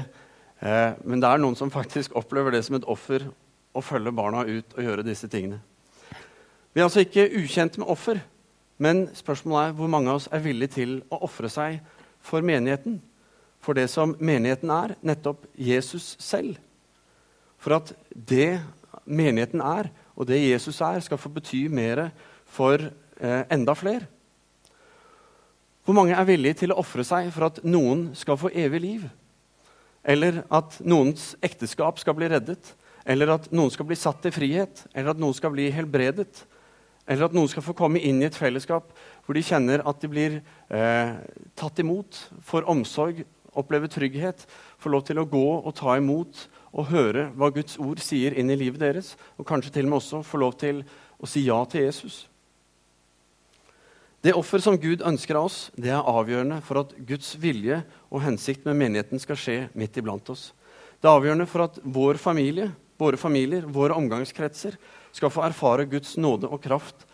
Eh, 0.59 0.93
men 1.07 1.21
det 1.21 1.29
er 1.29 1.39
noen 1.39 1.55
som 1.55 1.71
faktisk 1.71 2.15
opplever 2.19 2.51
det 2.51 2.65
som 2.67 2.75
et 2.75 2.87
offer 2.89 3.29
å 3.71 3.83
følge 3.83 4.11
barna 4.15 4.43
ut 4.43 4.75
og 4.75 4.83
gjøre 4.83 5.05
disse 5.07 5.29
tingene. 5.31 5.61
Vi 6.73 6.81
er 6.81 6.87
altså 6.89 7.05
ikke 7.05 7.29
ukjent 7.39 7.79
med 7.79 7.87
offer, 7.89 8.19
men 8.79 9.07
spørsmålet 9.15 9.69
er 9.69 9.77
hvor 9.77 9.91
mange 9.91 10.11
av 10.11 10.19
oss 10.19 10.27
er 10.31 10.43
villige 10.43 10.75
til 10.75 10.97
å 11.11 11.21
ofre 11.27 11.51
seg 11.51 11.79
for 12.23 12.43
menigheten. 12.45 12.99
For 13.63 13.75
det 13.75 13.87
som 13.91 14.15
menigheten 14.19 14.71
er, 14.71 14.95
nettopp 15.03 15.47
Jesus 15.55 16.13
selv. 16.19 16.59
For 17.59 17.75
at 17.79 17.91
det 18.11 18.59
menigheten 19.09 19.63
er, 19.65 19.89
og 20.15 20.29
det 20.29 20.39
Jesus 20.39 20.79
er, 20.85 21.01
skal 21.03 21.19
få 21.19 21.31
bety 21.33 21.65
mer 21.73 22.07
for 22.49 22.79
eh, 22.81 23.43
enda 23.51 23.75
flere. 23.77 24.07
Hvor 25.83 25.97
mange 25.97 26.13
er 26.13 26.27
villige 26.27 26.61
til 26.61 26.73
å 26.73 26.79
ofre 26.79 27.03
seg 27.07 27.31
for 27.33 27.49
at 27.49 27.63
noen 27.65 28.11
skal 28.17 28.37
få 28.37 28.53
evig 28.53 28.83
liv? 28.83 29.09
eller 30.03 30.43
at 30.53 30.79
noens 30.87 31.33
ekteskap 31.43 31.99
skal 31.99 32.15
bli 32.17 32.29
reddet, 32.31 32.73
eller 33.09 33.35
at 33.35 33.49
noen 33.55 33.71
skal 33.73 33.87
bli 33.89 33.97
satt 33.99 34.21
til 34.23 34.33
frihet, 34.35 34.85
eller 34.93 35.13
at 35.13 35.21
noen 35.21 35.35
skal 35.35 35.53
bli 35.53 35.69
helbredet, 35.73 36.45
eller 37.09 37.25
at 37.25 37.35
noen 37.35 37.49
skal 37.49 37.65
få 37.65 37.75
komme 37.77 38.01
inn 38.05 38.21
i 38.21 38.27
et 38.27 38.37
fellesskap 38.37 38.91
hvor 39.25 39.37
de 39.37 39.45
kjenner 39.45 39.81
at 39.87 40.01
de 40.01 40.09
blir 40.11 40.37
eh, 40.69 41.11
tatt 41.57 41.81
imot, 41.81 42.19
får 42.45 42.69
omsorg, 42.69 43.23
opplever 43.57 43.89
trygghet, 43.89 44.45
får 44.81 44.93
lov 44.93 45.05
til 45.07 45.21
å 45.21 45.27
gå 45.29 45.47
og 45.57 45.73
ta 45.77 45.97
imot 45.97 46.45
og 46.71 46.89
høre 46.91 47.29
hva 47.35 47.49
Guds 47.53 47.77
ord 47.81 48.01
sier 48.03 48.35
inn 48.37 48.51
i 48.51 48.57
livet 48.59 48.81
deres, 48.81 49.15
og 49.37 49.47
kanskje 49.47 49.73
til 49.75 49.87
og 49.87 49.93
med 49.93 50.01
også 50.01 50.23
få 50.25 50.41
lov 50.41 50.57
til 50.61 50.83
å 51.19 51.29
si 51.29 51.45
ja 51.47 51.57
til 51.69 51.87
Jesus. 51.87 52.23
Det 54.19 54.35
offer 54.35 54.59
som 54.59 54.75
Gud 54.79 55.01
ønsker 55.07 55.37
av 55.39 55.47
oss, 55.47 55.59
det 55.79 55.93
er 55.95 56.03
avgjørende 56.03 56.59
for 56.67 56.81
at 56.81 56.95
Guds 57.07 57.33
vilje 57.39 57.79
og 58.11 58.23
hensikt 58.25 58.65
med 58.67 58.75
menigheten 58.81 59.21
skal 59.21 59.39
skje 59.39 59.59
midt 59.79 59.99
iblant 60.01 60.27
oss. 60.33 60.49
Det 60.99 61.07
er 61.07 61.15
avgjørende 61.15 61.47
for 61.47 61.63
at 61.69 61.79
vår 61.83 62.19
familie, 62.19 62.67
våre 62.99 63.19
familier, 63.19 63.63
våre 63.63 63.95
omgangskretser 63.95 64.75
skal 65.15 65.31
få 65.31 65.45
erfare 65.47 65.87
Guds 65.87 66.17
nåde 66.19 66.49
og 66.51 66.59
kraft 66.63 67.05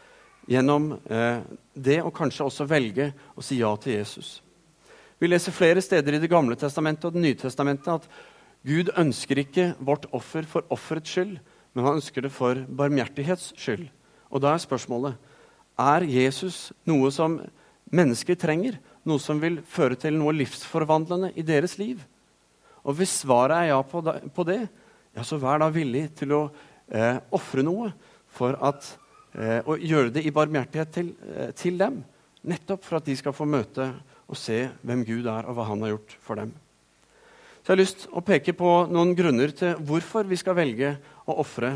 gjennom 0.50 0.96
eh, 1.06 1.46
det, 1.74 2.00
og 2.02 2.14
kanskje 2.18 2.48
også 2.48 2.66
velge 2.70 3.12
å 3.38 3.46
si 3.46 3.60
ja 3.62 3.70
til 3.82 4.00
Jesus. 4.00 4.40
Vi 5.22 5.30
leser 5.30 5.54
flere 5.56 5.82
steder 5.82 6.18
i 6.18 6.20
Det 6.20 6.30
gamle 6.30 6.58
testamentet 6.60 7.06
og 7.08 7.14
Det 7.14 7.24
nye 7.24 7.38
testamentet 7.40 7.94
at 7.94 8.10
Gud 8.66 8.90
ønsker 8.98 9.44
ikke 9.44 9.68
vårt 9.78 10.08
offer 10.16 10.48
for 10.50 10.66
offerets 10.74 11.12
skyld, 11.14 11.38
men 11.76 11.86
han 11.86 12.00
ønsker 12.00 12.26
det 12.26 12.32
for 12.34 12.58
barmhjertighets 12.66 13.52
skyld. 13.60 13.86
Og 14.34 14.42
da 14.42 14.56
er 14.56 14.64
spørsmålet 14.64 15.20
er 15.78 16.06
Jesus 16.08 16.72
noe 16.88 17.12
som 17.14 17.38
mennesker 17.94 18.38
trenger? 18.40 18.80
Noe 19.06 19.22
som 19.22 19.42
vil 19.42 19.60
føre 19.70 19.98
til 20.00 20.16
noe 20.18 20.34
livsforvandlende 20.34 21.34
i 21.38 21.46
deres 21.46 21.78
liv? 21.78 22.02
Og 22.86 22.98
hvis 22.98 23.22
svaret 23.22 23.66
er 23.66 23.72
ja 23.74 23.80
på 23.84 24.48
det, 24.48 24.62
ja, 25.16 25.24
så 25.24 25.40
vær 25.42 25.62
da 25.62 25.70
villig 25.74 26.08
til 26.18 26.34
å 26.36 26.42
eh, 26.90 27.22
ofre 27.36 27.64
noe 27.66 27.92
for 28.36 28.58
at, 28.66 28.88
eh, 29.38 29.62
og 29.64 29.84
gjøre 29.84 30.14
det 30.18 30.26
i 30.26 30.34
barmhjertighet 30.34 30.94
til, 30.94 31.14
eh, 31.36 31.52
til, 31.58 31.80
dem. 31.80 32.02
Nettopp 32.46 32.84
for 32.86 33.00
at 33.00 33.08
de 33.08 33.16
skal 33.18 33.34
få 33.36 33.48
møte 33.50 33.90
og 34.26 34.38
se 34.38 34.66
hvem 34.86 35.06
Gud 35.08 35.26
er, 35.26 35.46
og 35.46 35.58
hva 35.58 35.70
han 35.70 35.86
har 35.86 35.96
gjort 35.96 36.18
for 36.22 36.42
dem. 36.42 36.54
Så 37.66 37.72
jeg 37.72 37.80
har 37.80 37.82
lyst 37.82 38.04
til 38.04 38.12
å 38.14 38.22
peke 38.22 38.54
på 38.54 38.72
noen 38.94 39.16
grunner 39.18 39.50
til 39.58 39.80
hvorfor 39.90 40.28
vi 40.30 40.38
skal 40.38 40.54
velge 40.54 40.92
å 41.26 41.40
ofre. 41.42 41.72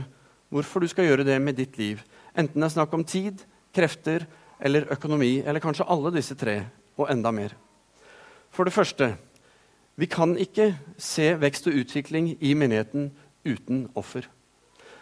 Hvorfor 0.53 0.83
du 0.85 0.87
skal 0.91 1.07
gjøre 1.07 1.23
det 1.25 1.39
med 1.41 1.57
ditt 1.57 1.79
liv. 1.81 2.03
Enten 2.37 2.61
det 2.61 2.67
er 2.67 2.75
snakk 2.75 2.93
om 2.93 3.01
tid, 3.01 3.41
krefter 3.73 4.27
eller 4.61 4.85
økonomi, 4.93 5.39
eller 5.41 5.63
kanskje 5.63 5.87
alle 5.89 6.11
disse 6.13 6.37
tre, 6.37 6.59
og 6.93 7.09
enda 7.09 7.31
mer. 7.33 7.55
For 8.53 8.69
det 8.69 8.75
første 8.75 9.15
vi 9.97 10.05
kan 10.05 10.35
ikke 10.37 10.75
se 11.01 11.31
vekst 11.41 11.71
og 11.71 11.81
utvikling 11.81 12.35
i 12.37 12.53
menigheten 12.53 13.09
uten 13.49 13.87
offer. 13.97 14.29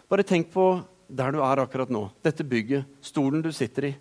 Bare 0.08 0.24
tenk 0.24 0.54
på 0.56 0.70
der 1.12 1.36
du 1.36 1.42
er 1.44 1.66
akkurat 1.66 1.92
nå, 1.92 2.06
dette 2.24 2.48
bygget, 2.48 2.88
stolen 3.04 3.44
du 3.44 3.52
sitter 3.52 3.90
i. 3.90 3.94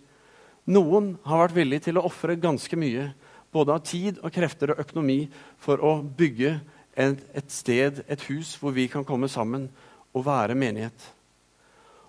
Noen 0.70 1.16
har 1.26 1.48
vært 1.48 1.58
villig 1.58 1.82
til 1.90 1.98
å 1.98 2.06
ofre 2.06 2.38
ganske 2.38 2.78
mye, 2.78 3.10
både 3.50 3.74
av 3.74 3.84
tid 3.90 4.22
og 4.22 4.30
krefter 4.30 4.70
og 4.70 4.86
økonomi, 4.86 5.24
for 5.58 5.82
å 5.82 5.98
bygge 5.98 6.54
et, 6.96 7.50
sted, 7.52 8.02
et 8.08 8.22
hus, 8.30 8.54
hvor 8.56 8.72
vi 8.72 8.86
kan 8.88 9.04
komme 9.04 9.28
sammen 9.28 9.68
og 10.16 10.24
være 10.26 10.56
menighet. 10.56 11.12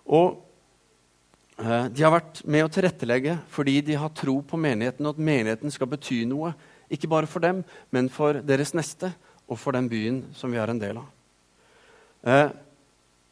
Og 0.07 0.47
Eh, 1.57 1.87
de 1.89 2.03
har 2.05 2.13
vært 2.13 2.43
med 2.45 2.67
å 2.67 2.69
tilrettelegge 2.69 3.39
fordi 3.49 3.79
de 3.87 3.97
har 3.97 4.13
tro 4.13 4.37
på 4.45 4.59
menigheten, 4.61 5.05
og 5.07 5.15
at 5.15 5.27
menigheten 5.29 5.73
skal 5.73 5.89
bety 5.89 6.21
noe. 6.29 6.53
Ikke 6.93 7.09
bare 7.09 7.29
for 7.29 7.43
dem, 7.43 7.63
men 7.91 8.11
for 8.13 8.43
deres 8.45 8.75
neste 8.77 9.09
og 9.49 9.57
for 9.59 9.75
den 9.75 9.89
byen 9.89 10.21
som 10.37 10.53
vi 10.53 10.61
er 10.61 10.69
en 10.71 10.81
del 10.81 11.01
av. 11.01 11.07
Eh, 12.27 12.49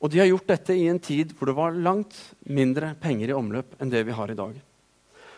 og 0.01 0.11
de 0.11 0.21
har 0.21 0.29
gjort 0.29 0.49
dette 0.49 0.73
i 0.75 0.87
en 0.89 0.99
tid 1.01 1.31
hvor 1.37 1.49
det 1.49 1.57
var 1.57 1.77
langt 1.77 2.17
mindre 2.49 2.93
penger 3.01 3.31
i 3.31 3.37
omløp 3.37 3.77
enn 3.79 3.93
det 3.93 4.01
vi 4.07 4.15
har 4.17 4.33
i 4.33 4.37
dag. 4.37 4.57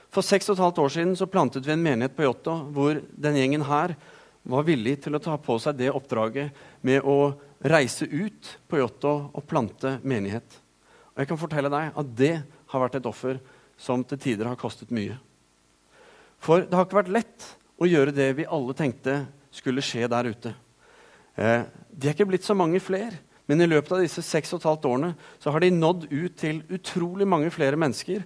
For 0.07 0.23
seks 0.23 0.47
og 0.47 0.55
et 0.55 0.63
halvt 0.63 0.79
år 0.85 0.93
siden 0.95 1.15
så 1.19 1.27
plantet 1.29 1.67
vi 1.67 1.75
en 1.75 1.83
menighet 1.83 2.15
på 2.15 2.23
Jåttå 2.23 2.55
hvor 2.73 3.01
den 3.03 3.37
gjengen 3.37 3.67
her 3.67 3.97
var 4.47 4.65
villig 4.67 4.95
til 5.03 5.17
å 5.17 5.21
ta 5.23 5.35
på 5.41 5.57
seg 5.59 5.77
det 5.79 5.91
oppdraget 5.91 6.55
med 6.87 7.03
å 7.03 7.33
reise 7.67 8.07
ut 8.07 8.53
på 8.69 8.79
Jåttå 8.79 9.13
og 9.33 9.45
plante 9.49 9.97
menighet. 10.07 10.47
Og 11.13 11.21
jeg 11.23 11.29
kan 11.31 11.41
fortelle 11.41 11.71
deg 11.73 11.97
at 11.97 12.11
det 12.17 12.35
har 12.71 12.83
vært 12.83 12.99
et 12.99 13.09
offer 13.09 13.39
som 13.77 14.03
til 14.07 14.19
tider 14.21 14.49
har 14.49 14.59
kostet 14.59 14.93
mye. 14.93 15.17
For 16.39 16.63
det 16.63 16.77
har 16.77 16.85
ikke 16.85 17.01
vært 17.01 17.13
lett 17.13 17.47
å 17.77 17.89
gjøre 17.89 18.15
det 18.15 18.29
vi 18.37 18.49
alle 18.49 18.75
tenkte 18.77 19.19
skulle 19.53 19.83
skje 19.85 20.07
der 20.09 20.29
ute. 20.31 20.53
Eh, 21.37 21.63
de 21.89 22.09
er 22.09 22.15
ikke 22.15 22.29
blitt 22.29 22.45
så 22.45 22.55
mange 22.57 22.81
flere, 22.81 23.19
men 23.47 23.61
i 23.61 23.69
løpet 23.69 23.93
av 23.95 24.03
disse 24.03 24.23
seks 24.25 24.53
og 24.53 24.61
et 24.61 24.67
halvt 24.69 24.87
årene 24.89 25.13
så 25.41 25.53
har 25.53 25.63
de 25.63 25.71
nådd 25.73 26.09
ut 26.11 26.35
til 26.39 26.61
utrolig 26.73 27.27
mange 27.29 27.51
flere 27.53 27.79
mennesker 27.79 28.25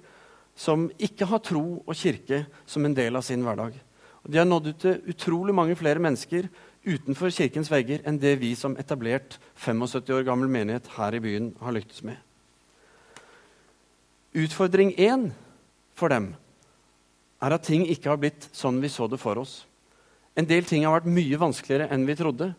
som 0.57 0.89
ikke 0.99 1.27
har 1.29 1.43
tro 1.45 1.63
og 1.79 1.95
kirke 1.97 2.43
som 2.69 2.85
en 2.85 2.95
del 2.97 3.15
av 3.17 3.25
sin 3.25 3.43
hverdag. 3.45 3.77
Og 4.25 4.31
de 4.31 4.41
har 4.41 4.47
nådd 4.47 4.71
ut 4.71 4.81
til 4.83 5.13
utrolig 5.13 5.55
mange 5.55 5.77
flere 5.77 6.01
mennesker 6.01 6.49
utenfor 6.85 7.33
kirkens 7.33 7.69
vegger 7.71 8.01
enn 8.07 8.19
det 8.21 8.35
vi 8.41 8.53
som 8.57 8.77
etablert 8.81 9.37
75 9.55 10.13
år 10.15 10.25
gammel 10.25 10.49
menighet 10.49 10.89
her 10.97 11.17
i 11.17 11.21
byen 11.23 11.51
har 11.61 11.75
lyktes 11.75 12.03
med. 12.05 12.17
Utfordring 14.37 14.93
én 14.95 15.29
for 15.97 16.09
dem 16.09 16.31
er 17.41 17.53
at 17.53 17.65
ting 17.65 17.83
ikke 17.89 18.09
har 18.13 18.21
blitt 18.21 18.47
sånn 18.55 18.79
vi 18.81 18.89
så 18.89 19.09
det 19.09 19.19
for 19.21 19.41
oss. 19.41 19.63
En 20.37 20.47
del 20.47 20.65
ting 20.65 20.85
har 20.85 20.95
vært 20.95 21.11
mye 21.11 21.39
vanskeligere 21.41 21.89
enn 21.91 22.05
vi 22.07 22.15
trodde. 22.15 22.51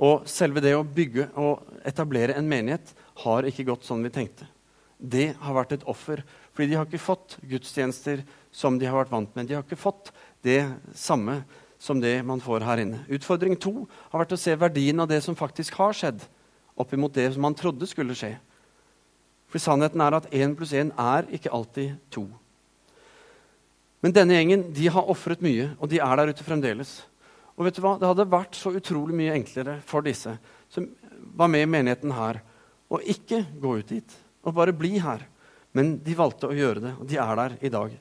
Og 0.00 0.24
selve 0.30 0.62
det 0.64 0.72
å 0.74 0.86
bygge 0.86 1.28
og 1.38 1.66
etablere 1.86 2.34
en 2.38 2.48
menighet 2.48 2.94
har 3.22 3.46
ikke 3.46 3.66
gått 3.68 3.84
sånn 3.84 4.02
vi 4.06 4.12
tenkte. 4.14 4.46
Det 4.96 5.34
har 5.40 5.56
vært 5.56 5.74
et 5.76 5.84
offer, 5.88 6.22
fordi 6.60 6.74
de 6.74 6.76
har 6.76 6.84
ikke 6.84 7.00
fått 7.00 7.38
gudstjenester 7.48 8.20
som 8.52 8.76
de 8.76 8.84
har 8.84 8.98
vært 8.98 9.12
vant 9.14 9.30
med. 9.32 9.46
De 9.48 9.54
har 9.56 9.62
ikke 9.64 9.80
fått 9.80 10.10
det 10.44 10.60
samme 10.92 11.38
som 11.80 12.02
det 12.02 12.18
man 12.28 12.42
får 12.44 12.66
her 12.68 12.82
inne. 12.82 12.98
Utfordring 13.08 13.56
to 13.56 13.86
har 14.10 14.20
vært 14.20 14.34
å 14.36 14.40
se 14.40 14.52
verdien 14.60 15.00
av 15.00 15.08
det 15.08 15.22
som 15.24 15.38
faktisk 15.38 15.78
har 15.80 15.96
skjedd, 15.96 16.20
opp 16.76 16.92
imot 16.92 17.16
det 17.16 17.30
som 17.32 17.46
man 17.46 17.56
trodde 17.56 17.88
skulle 17.88 18.12
skje. 18.18 18.34
For 19.48 19.56
sannheten 19.56 20.04
er 20.04 20.18
at 20.18 20.28
én 20.36 20.52
pluss 20.58 20.76
én 20.76 20.92
er 21.00 21.32
ikke 21.32 21.54
alltid 21.56 21.96
to. 22.12 22.26
Men 24.04 24.12
denne 24.20 24.36
gjengen 24.36 24.68
de 24.76 24.92
har 24.92 25.08
ofret 25.08 25.40
mye, 25.40 25.72
og 25.80 25.88
de 25.88 26.04
er 26.04 26.20
der 26.20 26.34
ute 26.34 26.44
fremdeles. 26.44 26.98
Og 27.56 27.64
vet 27.64 27.80
du 27.80 27.84
hva? 27.86 27.96
Det 27.96 28.12
hadde 28.12 28.28
vært 28.36 28.60
så 28.60 28.76
utrolig 28.76 29.16
mye 29.16 29.40
enklere 29.40 29.80
for 29.88 30.04
disse 30.04 30.36
som 30.68 30.92
var 31.32 31.48
med 31.48 31.64
i 31.64 31.72
menigheten 31.72 32.12
her, 32.20 32.44
å 32.92 33.00
ikke 33.00 33.46
gå 33.56 33.78
ut 33.80 33.96
dit 33.96 34.22
og 34.44 34.60
bare 34.60 34.76
bli 34.76 34.98
her. 35.00 35.24
Men 35.76 35.98
de 36.02 36.16
valgte 36.18 36.50
å 36.50 36.56
gjøre 36.56 36.82
det, 36.82 36.94
og 36.98 37.08
de 37.10 37.18
er 37.22 37.34
der 37.38 37.56
i 37.62 37.72
dag. 37.72 37.96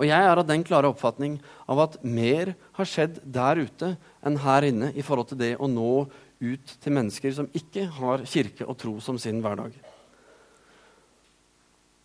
Og 0.00 0.08
jeg 0.08 0.24
er 0.24 0.40
av 0.40 0.46
den 0.48 0.64
klare 0.64 0.88
oppfatning 0.88 1.36
av 1.70 1.82
at 1.84 1.98
mer 2.02 2.54
har 2.78 2.88
skjedd 2.88 3.20
der 3.22 3.60
ute 3.60 3.94
enn 4.24 4.38
her 4.40 4.64
inne 4.66 4.90
i 4.96 5.04
forhold 5.04 5.32
til 5.32 5.42
det 5.42 5.52
å 5.60 5.68
nå 5.68 6.06
ut 6.42 6.76
til 6.82 6.96
mennesker 6.96 7.34
som 7.36 7.50
ikke 7.54 7.86
har 8.00 8.24
kirke 8.26 8.66
og 8.66 8.78
tro 8.80 8.96
som 9.04 9.20
sin 9.20 9.42
hverdag. 9.44 9.76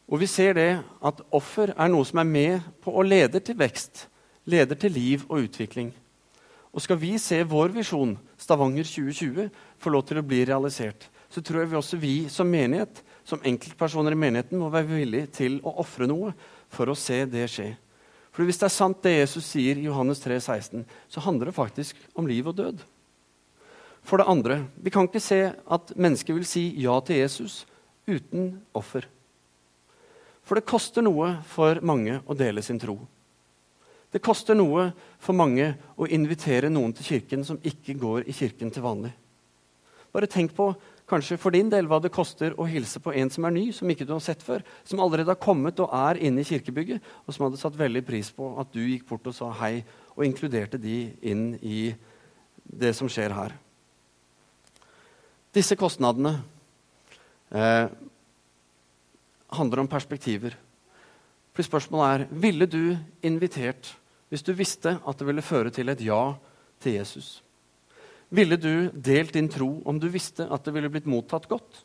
Og 0.08 0.22
vi 0.22 0.28
ser 0.30 0.54
det 0.56 0.70
at 1.04 1.24
offer 1.36 1.74
er 1.74 1.90
noe 1.92 2.06
som 2.08 2.22
er 2.22 2.30
med 2.30 2.68
på 2.84 2.94
å 2.96 3.04
lede 3.04 3.42
til 3.44 3.58
vekst, 3.60 4.06
leder 4.48 4.80
til 4.80 4.94
liv 4.96 5.26
og 5.28 5.48
utvikling. 5.48 5.90
Og 6.72 6.84
skal 6.84 7.00
vi 7.02 7.16
se 7.20 7.42
vår 7.48 7.74
visjon, 7.76 8.14
Stavanger 8.40 8.86
2020, 8.88 9.50
få 9.82 9.92
lov 9.92 10.06
til 10.08 10.22
å 10.22 10.28
bli 10.28 10.44
realisert, 10.48 11.10
så 11.28 11.42
tror 11.42 11.64
jeg 11.64 11.72
vi 11.72 11.80
også 11.80 12.00
vi 12.00 12.16
som 12.32 12.48
menighet, 12.48 13.02
som 13.28 13.44
enkeltpersoner 13.44 14.16
i 14.16 14.20
menigheten, 14.20 14.60
må 14.60 14.70
være 14.72 14.88
villige 14.88 15.28
til 15.42 15.60
å 15.68 15.74
ofre 15.84 16.08
noe 16.08 16.32
for 16.72 16.88
å 16.88 16.96
se 16.96 17.26
det 17.28 17.44
skje. 17.52 17.74
For 18.32 18.48
hvis 18.48 18.60
det 18.62 18.68
er 18.70 18.76
sant 18.76 19.02
det 19.04 19.16
Jesus 19.18 19.50
sier 19.50 19.80
i 19.80 19.88
Johannes 19.88 20.22
3, 20.24 20.38
16, 20.40 20.86
så 21.12 21.24
handler 21.26 21.50
det 21.50 21.58
faktisk 21.58 22.00
om 22.16 22.28
liv 22.30 22.48
og 22.48 22.56
død. 22.60 22.84
For 24.08 24.22
det 24.22 24.30
andre, 24.32 24.62
vi 24.80 24.94
kan 24.94 25.10
ikke 25.10 25.24
se 25.24 25.42
at 25.52 25.92
mennesker 26.00 26.38
vil 26.38 26.48
si 26.48 26.70
ja 26.80 26.96
til 27.04 27.20
Jesus 27.20 27.66
uten 28.08 28.54
offer. 28.78 29.10
For 30.48 30.56
det 30.56 30.70
koster 30.70 31.04
noe 31.04 31.34
for 31.52 31.82
mange 31.84 32.22
å 32.24 32.38
dele 32.38 32.64
sin 32.64 32.80
tro. 32.80 32.96
Det 34.14 34.24
koster 34.24 34.56
noe 34.56 34.94
for 35.20 35.36
mange 35.36 35.74
å 36.00 36.08
invitere 36.08 36.72
noen 36.72 36.94
til 36.96 37.10
kirken 37.10 37.44
som 37.44 37.60
ikke 37.60 37.98
går 38.00 38.30
i 38.32 38.36
kirken 38.38 38.72
til 38.72 38.86
vanlig. 38.86 39.12
Bare 40.16 40.30
tenk 40.32 40.56
på 40.56 40.72
kanskje 41.08 41.38
for 41.40 41.56
din 41.56 41.70
del 41.72 41.88
hva 41.88 42.00
det 42.04 42.12
koster 42.14 42.56
å 42.60 42.68
hilse 42.68 43.00
på 43.04 43.14
en 43.16 43.32
som 43.32 43.48
er 43.48 43.56
ny, 43.56 43.66
som 43.76 43.90
ikke 43.90 44.06
du 44.08 44.14
har 44.16 44.24
sett 44.24 44.44
før, 44.44 44.66
som 44.88 45.00
allerede 45.04 45.32
har 45.32 45.40
kommet 45.40 45.80
og 45.84 45.94
er 45.96 46.20
inne 46.28 46.44
i 46.44 46.48
kirkebygget, 46.48 47.04
og 47.26 47.36
som 47.36 47.48
hadde 47.48 47.62
satt 47.62 47.80
veldig 47.80 48.04
pris 48.08 48.32
på 48.36 48.52
at 48.60 48.74
du 48.76 48.82
gikk 48.84 49.08
bort 49.10 49.30
og 49.32 49.38
sa 49.38 49.54
hei, 49.62 49.86
og 50.18 50.26
inkluderte 50.28 50.80
de 50.82 51.00
inn 51.22 51.54
i 51.62 51.94
det 52.68 52.92
som 52.98 53.10
skjer 53.12 53.36
her. 53.36 53.56
Disse 55.56 55.78
kostnadene 55.80 56.36
eh, 57.56 57.88
handler 59.56 59.82
om 59.82 59.90
perspektiver. 59.90 60.58
For 61.56 61.66
spørsmålet 61.66 62.08
er 62.28 62.42
ville 62.44 62.68
du 62.70 62.98
invitert 63.26 63.96
hvis 64.28 64.44
du 64.44 64.52
visste 64.58 64.98
at 65.00 65.20
det 65.20 65.26
ville 65.30 65.46
føre 65.46 65.72
til 65.74 65.90
et 65.90 66.04
ja 66.04 66.36
til 66.84 67.00
Jesus. 67.00 67.38
Ville 68.30 68.58
du 68.60 68.90
delt 68.92 69.34
din 69.36 69.48
tro 69.50 69.70
om 69.88 70.00
du 70.00 70.10
visste 70.12 70.48
at 70.52 70.66
det 70.66 70.74
ville 70.76 70.92
blitt 70.92 71.08
mottatt 71.08 71.48
godt? 71.48 71.84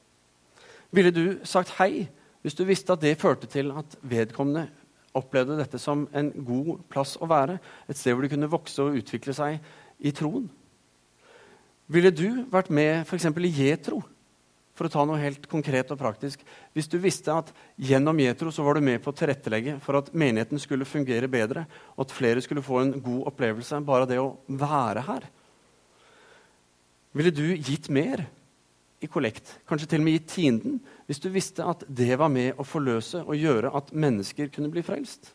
Ville 0.92 1.12
du 1.14 1.24
sagt 1.46 1.76
hei 1.78 2.08
hvis 2.42 2.56
du 2.58 2.64
visste 2.66 2.94
at 2.94 3.02
det 3.04 3.20
førte 3.20 3.46
til 3.46 3.70
at 3.70 3.94
vedkommende 4.02 4.66
opplevde 5.14 5.58
dette 5.60 5.78
som 5.78 6.08
en 6.16 6.32
god 6.42 6.80
plass 6.90 7.14
å 7.20 7.28
være, 7.30 7.58
et 7.86 7.98
sted 7.98 8.16
hvor 8.16 8.24
de 8.24 8.32
kunne 8.32 8.50
vokse 8.50 8.82
og 8.82 8.96
utvikle 8.98 9.34
seg 9.36 9.60
i 10.02 10.10
troen? 10.16 10.48
Ville 11.92 12.10
du 12.10 12.42
vært 12.50 12.72
med 12.72 13.04
f.eks. 13.04 13.28
i 13.28 13.52
Jetro, 13.52 14.00
for 14.72 14.88
å 14.88 14.92
ta 14.92 15.04
noe 15.06 15.20
helt 15.20 15.44
konkret 15.52 15.90
og 15.92 16.00
praktisk. 16.00 16.40
Hvis 16.72 16.88
du 16.88 16.96
visste 16.98 17.34
at 17.34 17.50
gjennom 17.76 18.18
Jetro 18.18 18.50
så 18.50 18.64
var 18.64 18.78
du 18.78 18.86
med 18.86 19.02
på 19.04 19.12
å 19.12 19.16
tilrettelegge 19.16 19.76
for 19.84 20.00
at 20.00 20.08
menigheten 20.16 20.58
skulle 20.62 20.88
fungere 20.88 21.28
bedre, 21.30 21.66
og 21.94 22.06
at 22.06 22.16
flere 22.16 22.42
skulle 22.42 22.64
få 22.64 22.80
en 22.80 22.94
god 22.96 23.28
opplevelse 23.30 23.82
bare 23.86 24.08
det 24.08 24.18
å 24.22 24.32
være 24.48 25.04
her, 25.06 25.28
ville 27.12 27.32
du 27.34 27.44
gitt 27.56 27.90
mer 27.92 28.24
i 29.02 29.08
kollekt? 29.10 29.58
Kanskje 29.68 29.90
til 29.90 30.02
og 30.02 30.06
med 30.06 30.16
gitt 30.16 30.30
tienden? 30.32 30.78
Hvis 31.08 31.20
du 31.20 31.28
visste 31.32 31.66
at 31.66 31.84
det 31.88 32.14
var 32.20 32.32
med 32.32 32.56
å 32.60 32.66
forløse 32.66 33.24
og 33.24 33.36
gjøre 33.36 33.72
at 33.76 33.92
mennesker 33.92 34.52
kunne 34.54 34.70
bli 34.72 34.84
frelst? 34.86 35.32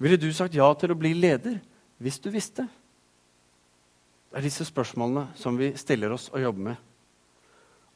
Ville 0.00 0.20
du 0.20 0.30
sagt 0.32 0.56
ja 0.56 0.68
til 0.80 0.92
å 0.92 0.98
bli 0.98 1.14
leder 1.16 1.60
hvis 2.00 2.20
du 2.20 2.30
visste? 2.32 2.66
Det 4.30 4.38
er 4.38 4.46
disse 4.46 4.64
spørsmålene 4.68 5.32
som 5.36 5.56
vi 5.58 5.72
stiller 5.78 6.12
oss 6.14 6.28
og 6.32 6.42
jobber 6.42 6.68
med. 6.70 6.84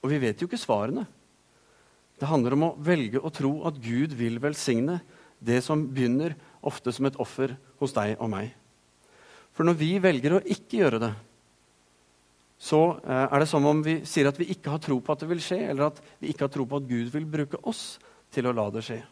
Og 0.03 0.11
vi 0.13 0.19
vet 0.21 0.41
jo 0.41 0.49
ikke 0.49 0.61
svarene. 0.61 1.07
Det 2.21 2.29
handler 2.29 2.57
om 2.57 2.67
å 2.67 2.75
velge 2.85 3.23
å 3.23 3.33
tro 3.35 3.53
at 3.69 3.79
Gud 3.83 4.13
vil 4.19 4.41
velsigne 4.43 4.99
det 5.45 5.61
som 5.65 5.87
begynner 5.95 6.35
ofte 6.65 6.93
som 6.95 7.07
et 7.09 7.17
offer 7.21 7.55
hos 7.81 7.95
deg 7.97 8.17
og 8.19 8.31
meg. 8.33 8.53
For 9.55 9.67
når 9.67 9.79
vi 9.79 9.91
velger 10.03 10.37
å 10.37 10.43
ikke 10.43 10.81
gjøre 10.81 11.01
det, 11.03 11.13
så 12.65 12.81
eh, 13.05 13.27
er 13.29 13.43
det 13.43 13.49
som 13.51 13.67
om 13.69 13.83
vi 13.85 13.99
sier 14.09 14.31
at 14.31 14.39
vi 14.41 14.49
ikke 14.55 14.73
har 14.73 14.81
tro 14.83 14.97
på 15.05 15.13
at 15.13 15.21
det 15.21 15.29
vil 15.29 15.43
skje, 15.45 15.61
eller 15.69 15.91
at 15.91 15.99
vi 16.23 16.33
ikke 16.33 16.47
har 16.47 16.55
tro 16.55 16.65
på 16.69 16.81
at 16.81 16.89
Gud 16.89 17.11
vil 17.13 17.27
bruke 17.29 17.61
oss 17.69 17.99
til 18.33 18.49
å 18.49 18.55
la 18.57 18.71
det 18.73 18.85
skje. 18.87 19.03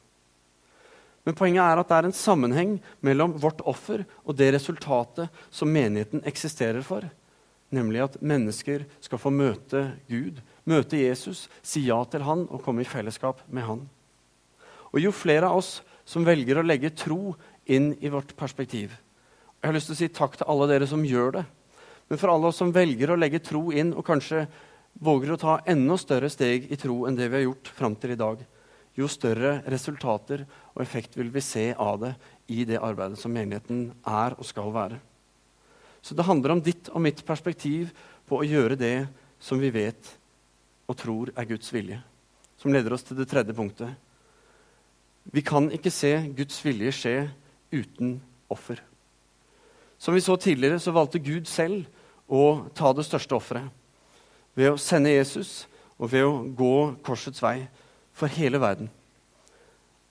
Men 1.22 1.36
poenget 1.38 1.62
er 1.62 1.78
at 1.78 1.90
det 1.90 1.98
er 1.98 2.08
en 2.08 2.16
sammenheng 2.16 2.72
mellom 3.04 3.36
vårt 3.38 3.60
offer 3.68 4.06
og 4.24 4.34
det 4.38 4.48
resultatet 4.56 5.44
som 5.54 5.70
menigheten 5.70 6.24
eksisterer 6.26 6.82
for. 6.86 7.04
Nemlig 7.72 8.02
at 8.04 8.18
mennesker 8.24 8.86
skal 9.04 9.20
få 9.22 9.30
møte 9.32 9.84
Gud, 10.10 10.40
møte 10.68 10.98
Jesus, 10.98 11.46
si 11.62 11.84
ja 11.86 12.00
til 12.10 12.24
han 12.26 12.48
og 12.48 12.64
komme 12.64 12.82
i 12.82 12.88
fellesskap 12.88 13.44
med 13.52 13.68
han. 13.68 13.86
Og 14.90 14.98
jo 15.04 15.14
flere 15.14 15.52
av 15.52 15.60
oss 15.60 15.78
som 16.08 16.26
velger 16.26 16.58
å 16.58 16.66
legge 16.66 16.90
tro 16.96 17.36
inn 17.70 17.92
i 18.02 18.10
vårt 18.10 18.34
perspektiv 18.34 18.90
Jeg 19.62 19.68
har 19.68 19.76
lyst 19.76 19.92
til 19.92 19.94
å 19.94 20.00
si 20.00 20.08
takk 20.10 20.32
til 20.34 20.48
alle 20.50 20.66
dere 20.66 20.88
som 20.90 21.04
gjør 21.06 21.36
det. 21.36 21.42
Men 22.12 22.20
for 22.20 22.28
alle 22.28 22.50
oss 22.50 22.58
som 22.60 22.68
velger 22.68 23.08
å 23.08 23.14
legge 23.16 23.38
tro 23.40 23.70
inn 23.72 23.94
og 23.96 24.04
kanskje 24.04 24.42
våger 25.00 25.30
å 25.32 25.36
ta 25.40 25.52
enda 25.64 25.94
større 25.96 26.28
steg 26.28 26.66
i 26.68 26.76
tro 26.76 27.06
enn 27.08 27.14
det 27.16 27.30
vi 27.32 27.38
har 27.38 27.46
gjort 27.46 27.70
fram 27.72 27.94
til 27.96 28.12
i 28.12 28.18
dag, 28.20 28.42
jo 28.92 29.06
større 29.08 29.54
resultater 29.72 30.42
og 30.74 30.82
effekt 30.84 31.16
vil 31.16 31.30
vi 31.32 31.40
se 31.40 31.70
av 31.72 32.02
det 32.02 32.10
i 32.52 32.66
det 32.68 32.82
arbeidet 32.84 33.16
som 33.16 33.32
menigheten 33.32 33.86
er 34.04 34.36
og 34.36 34.44
skal 34.44 34.68
være. 34.74 34.98
Så 36.04 36.12
det 36.12 36.26
handler 36.28 36.52
om 36.52 36.60
ditt 36.60 36.90
og 36.92 37.00
mitt 37.00 37.22
perspektiv 37.24 37.94
på 38.28 38.42
å 38.42 38.44
gjøre 38.44 38.76
det 38.76 39.08
som 39.40 39.56
vi 39.64 39.72
vet 39.72 40.12
og 40.92 41.00
tror 41.00 41.32
er 41.32 41.48
Guds 41.48 41.72
vilje. 41.72 42.02
Som 42.60 42.76
leder 42.76 42.92
oss 42.92 43.08
til 43.08 43.16
det 43.22 43.30
tredje 43.32 43.56
punktet. 43.56 43.88
Vi 45.32 45.40
kan 45.40 45.72
ikke 45.72 45.88
se 45.88 46.12
Guds 46.36 46.60
vilje 46.60 46.92
skje 46.92 47.16
uten 47.72 48.18
offer. 48.52 48.84
Som 49.96 50.12
vi 50.12 50.20
så 50.20 50.36
tidligere, 50.36 50.76
så 50.76 50.92
valgte 50.92 51.24
Gud 51.24 51.48
selv 51.48 51.88
å 52.32 52.70
ta 52.76 52.92
det 52.96 53.04
største 53.04 53.36
offeret. 53.36 53.68
Ved 54.56 54.72
å 54.72 54.80
sende 54.80 55.12
Jesus 55.12 55.66
og 55.98 56.10
ved 56.12 56.24
å 56.24 56.42
gå 56.56 56.74
korsets 57.04 57.42
vei 57.44 57.58
for 58.16 58.32
hele 58.32 58.60
verden. 58.62 58.88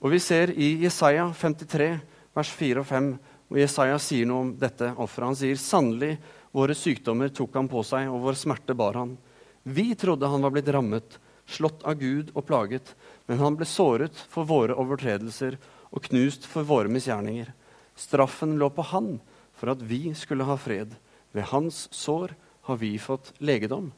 Og 0.02 0.10
Vi 0.10 0.18
ser 0.18 0.50
i 0.50 0.74
Jesaja 0.82 1.28
53, 1.30 1.90
vers 2.34 2.50
4 2.58 2.82
og 2.82 2.86
5, 2.88 3.10
og 3.52 3.58
Jesaja 3.60 3.98
sier 4.02 4.26
noe 4.26 4.46
om 4.46 4.54
dette 4.58 4.88
offeret. 4.96 5.28
Han 5.28 5.38
sier 5.38 5.60
sannelig, 5.60 6.16
våre 6.52 6.74
sykdommer 6.74 7.30
tok 7.30 7.54
han 7.54 7.70
på 7.70 7.84
seg, 7.86 8.08
og 8.10 8.24
vår 8.24 8.38
smerte 8.40 8.74
bar 8.74 8.98
han. 8.98 9.14
Vi 9.62 9.92
trodde 9.94 10.26
han 10.28 10.42
var 10.42 10.54
blitt 10.54 10.70
rammet, 10.74 11.18
slått 11.46 11.84
av 11.86 12.00
Gud 12.00 12.32
og 12.34 12.46
plaget, 12.48 12.94
men 13.28 13.38
han 13.38 13.56
ble 13.58 13.68
såret 13.68 14.16
for 14.32 14.48
våre 14.48 14.74
overtredelser 14.74 15.58
og 15.92 16.02
knust 16.08 16.48
for 16.48 16.66
våre 16.66 16.90
misgjerninger. 16.90 17.52
Straffen 17.98 18.56
lå 18.58 18.72
på 18.74 18.84
han 18.90 19.14
for 19.58 19.74
at 19.74 19.82
vi 19.86 20.10
skulle 20.18 20.46
ha 20.48 20.56
fred. 20.58 20.94
Ved 21.32 21.48
hans 21.52 21.86
sår 21.94 22.34
har 22.68 22.78
vi 22.80 22.94
fått 23.00 23.32
legedom. 23.40 23.90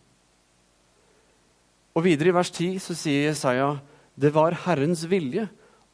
Og 1.95 2.07
Videre 2.07 2.33
i 2.33 2.35
vers 2.35 2.51
10 2.51 2.81
så 2.83 2.97
sier 2.99 3.29
Jesaja 3.31 3.75
det 4.15 4.31
var 4.35 4.55
Herrens 4.65 5.05
vilje 5.11 5.49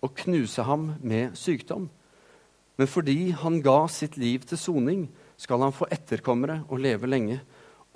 å 0.04 0.08
knuse 0.22 0.64
ham 0.64 0.94
med 1.00 1.36
sykdom. 1.36 1.88
Men 2.76 2.88
fordi 2.88 3.32
han 3.36 3.58
ga 3.64 3.84
sitt 3.92 4.16
liv 4.20 4.44
til 4.48 4.60
soning, 4.60 5.08
skal 5.40 5.60
han 5.64 5.72
få 5.72 5.88
etterkommere 5.92 6.62
og 6.68 6.80
leve 6.80 7.08
lenge. 7.08 7.38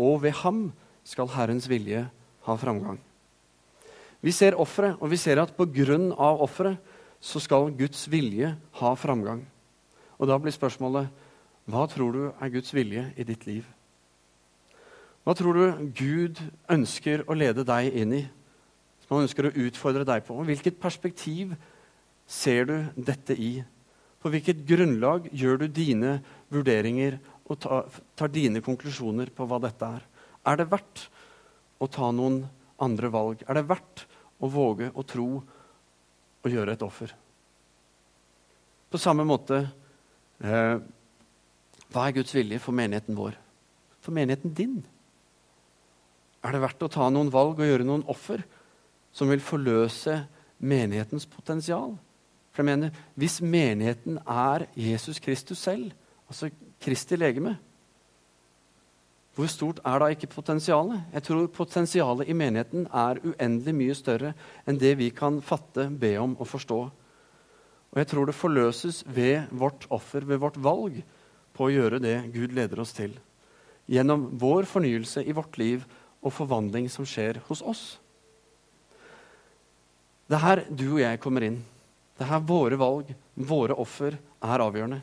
Og 0.01 0.23
ved 0.25 0.37
ham 0.41 0.67
skal 1.05 1.29
Herrens 1.33 1.69
vilje 1.69 2.07
ha 2.45 2.57
framgang. 2.61 2.99
Vi 4.25 4.33
ser 4.33 4.57
offeret, 4.61 4.97
og 5.01 5.11
vi 5.13 5.21
ser 5.21 5.41
at 5.41 5.53
pga. 5.57 5.99
offeret 6.17 6.79
så 7.21 7.41
skal 7.41 7.73
Guds 7.73 8.09
vilje 8.09 8.57
ha 8.81 8.95
framgang. 8.95 9.45
Og 10.19 10.29
da 10.29 10.39
blir 10.39 10.53
spørsmålet 10.53 11.09
hva 11.71 11.87
tror 11.89 12.13
du 12.13 12.25
er 12.29 12.53
Guds 12.53 12.75
vilje 12.77 13.07
i 13.17 13.25
ditt 13.25 13.47
liv? 13.49 13.65
Hva 15.25 15.33
tror 15.37 15.57
du 15.57 15.85
Gud 15.97 16.41
ønsker 16.69 17.23
å 17.25 17.37
lede 17.37 17.65
deg 17.65 17.95
inn 17.97 18.13
i? 18.19 18.25
Som 19.05 19.17
han 19.17 19.25
ønsker 19.25 19.49
å 19.49 19.55
utfordre 19.65 20.05
deg 20.05 20.27
på? 20.27 20.37
Hvilket 20.45 20.77
perspektiv 20.81 21.55
ser 22.29 22.69
du 22.69 22.75
dette 23.09 23.37
i? 23.37 23.55
På 24.21 24.33
hvilket 24.33 24.61
grunnlag 24.69 25.31
gjør 25.33 25.63
du 25.63 25.67
dine 25.73 26.19
vurderinger 26.53 27.17
og 27.49 27.61
tar, 27.61 28.29
dine 28.33 28.61
konklusjoner 28.65 29.33
på 29.33 29.47
hva 29.49 29.61
dette 29.65 29.89
er? 29.97 30.05
Er 30.45 30.61
det 30.61 30.69
verdt 30.69 31.07
å 31.81 31.89
ta 31.89 32.11
noen 32.13 32.43
andre 32.85 33.09
valg? 33.13 33.45
Er 33.49 33.57
det 33.57 33.69
verdt 33.69 34.05
å 34.45 34.51
våge 34.53 34.91
å 34.93 35.05
tro 35.09 35.29
og 35.41 36.53
gjøre 36.53 36.77
et 36.77 36.85
offer? 36.85 37.13
På 38.93 39.01
samme 39.01 39.25
måte 39.25 39.63
eh, 40.45 40.77
Hva 41.95 42.09
er 42.09 42.17
Guds 42.17 42.35
vilje 42.35 42.59
for 42.59 42.75
menigheten 42.75 43.15
vår? 43.15 43.37
For 44.03 44.15
menigheten 44.15 44.51
din? 44.51 44.81
Er 46.43 46.53
det 46.53 46.63
verdt 46.65 46.83
å 46.83 46.91
ta 46.91 47.07
noen 47.07 47.31
valg 47.31 47.61
og 47.61 47.69
gjøre 47.69 47.87
noen 47.87 48.03
offer 48.11 48.43
som 49.15 49.31
vil 49.31 49.43
forløse 49.43 50.17
menighetens 50.59 51.29
potensial? 51.31 51.95
For 52.51 52.63
jeg 52.63 52.71
mener, 52.73 52.91
Hvis 53.15 53.41
menigheten 53.41 54.19
er 54.27 54.67
Jesus 54.75 55.21
Kristus 55.21 55.59
selv, 55.59 55.93
altså 56.29 56.51
Kristi 56.81 57.17
legeme, 57.17 57.59
hvor 59.35 59.47
stort 59.47 59.81
er 59.85 59.99
da 59.99 60.07
ikke 60.07 60.31
potensialet? 60.31 61.01
Jeg 61.13 61.23
tror 61.23 61.47
potensialet 61.47 62.29
i 62.29 62.33
menigheten 62.33 62.87
er 62.87 63.19
uendelig 63.23 63.75
mye 63.75 63.95
større 63.95 64.35
enn 64.67 64.79
det 64.79 64.99
vi 64.99 65.11
kan 65.11 65.41
fatte, 65.43 65.91
be 65.91 66.17
om 66.19 66.37
og 66.39 66.47
forstå. 66.47 66.79
Og 67.91 67.99
jeg 67.99 68.07
tror 68.07 68.27
det 68.27 68.35
forløses 68.35 69.03
ved 69.07 69.51
vårt 69.51 69.87
offer, 69.91 70.21
ved 70.21 70.39
vårt 70.39 70.59
valg 70.63 71.03
på 71.55 71.67
å 71.67 71.73
gjøre 71.73 72.01
det 72.03 72.17
Gud 72.35 72.55
leder 72.57 72.81
oss 72.83 72.95
til. 72.97 73.15
Gjennom 73.91 74.27
vår 74.41 74.67
fornyelse 74.69 75.23
i 75.25 75.35
vårt 75.37 75.59
liv 75.61 75.85
og 76.25 76.33
forvandling 76.33 76.89
som 76.93 77.07
skjer 77.07 77.41
hos 77.49 77.63
oss. 77.63 77.85
Det 80.27 80.39
er 80.39 80.45
her 80.45 80.63
du 80.71 80.87
og 80.95 81.03
jeg 81.03 81.21
kommer 81.23 81.45
inn. 81.47 81.61
Det 82.15 82.25
er 82.25 82.33
her 82.33 82.47
våre 82.49 82.79
valg, 82.81 83.11
våre 83.35 83.77
offer, 83.77 84.17
er 84.45 84.65
avgjørende. 84.65 85.03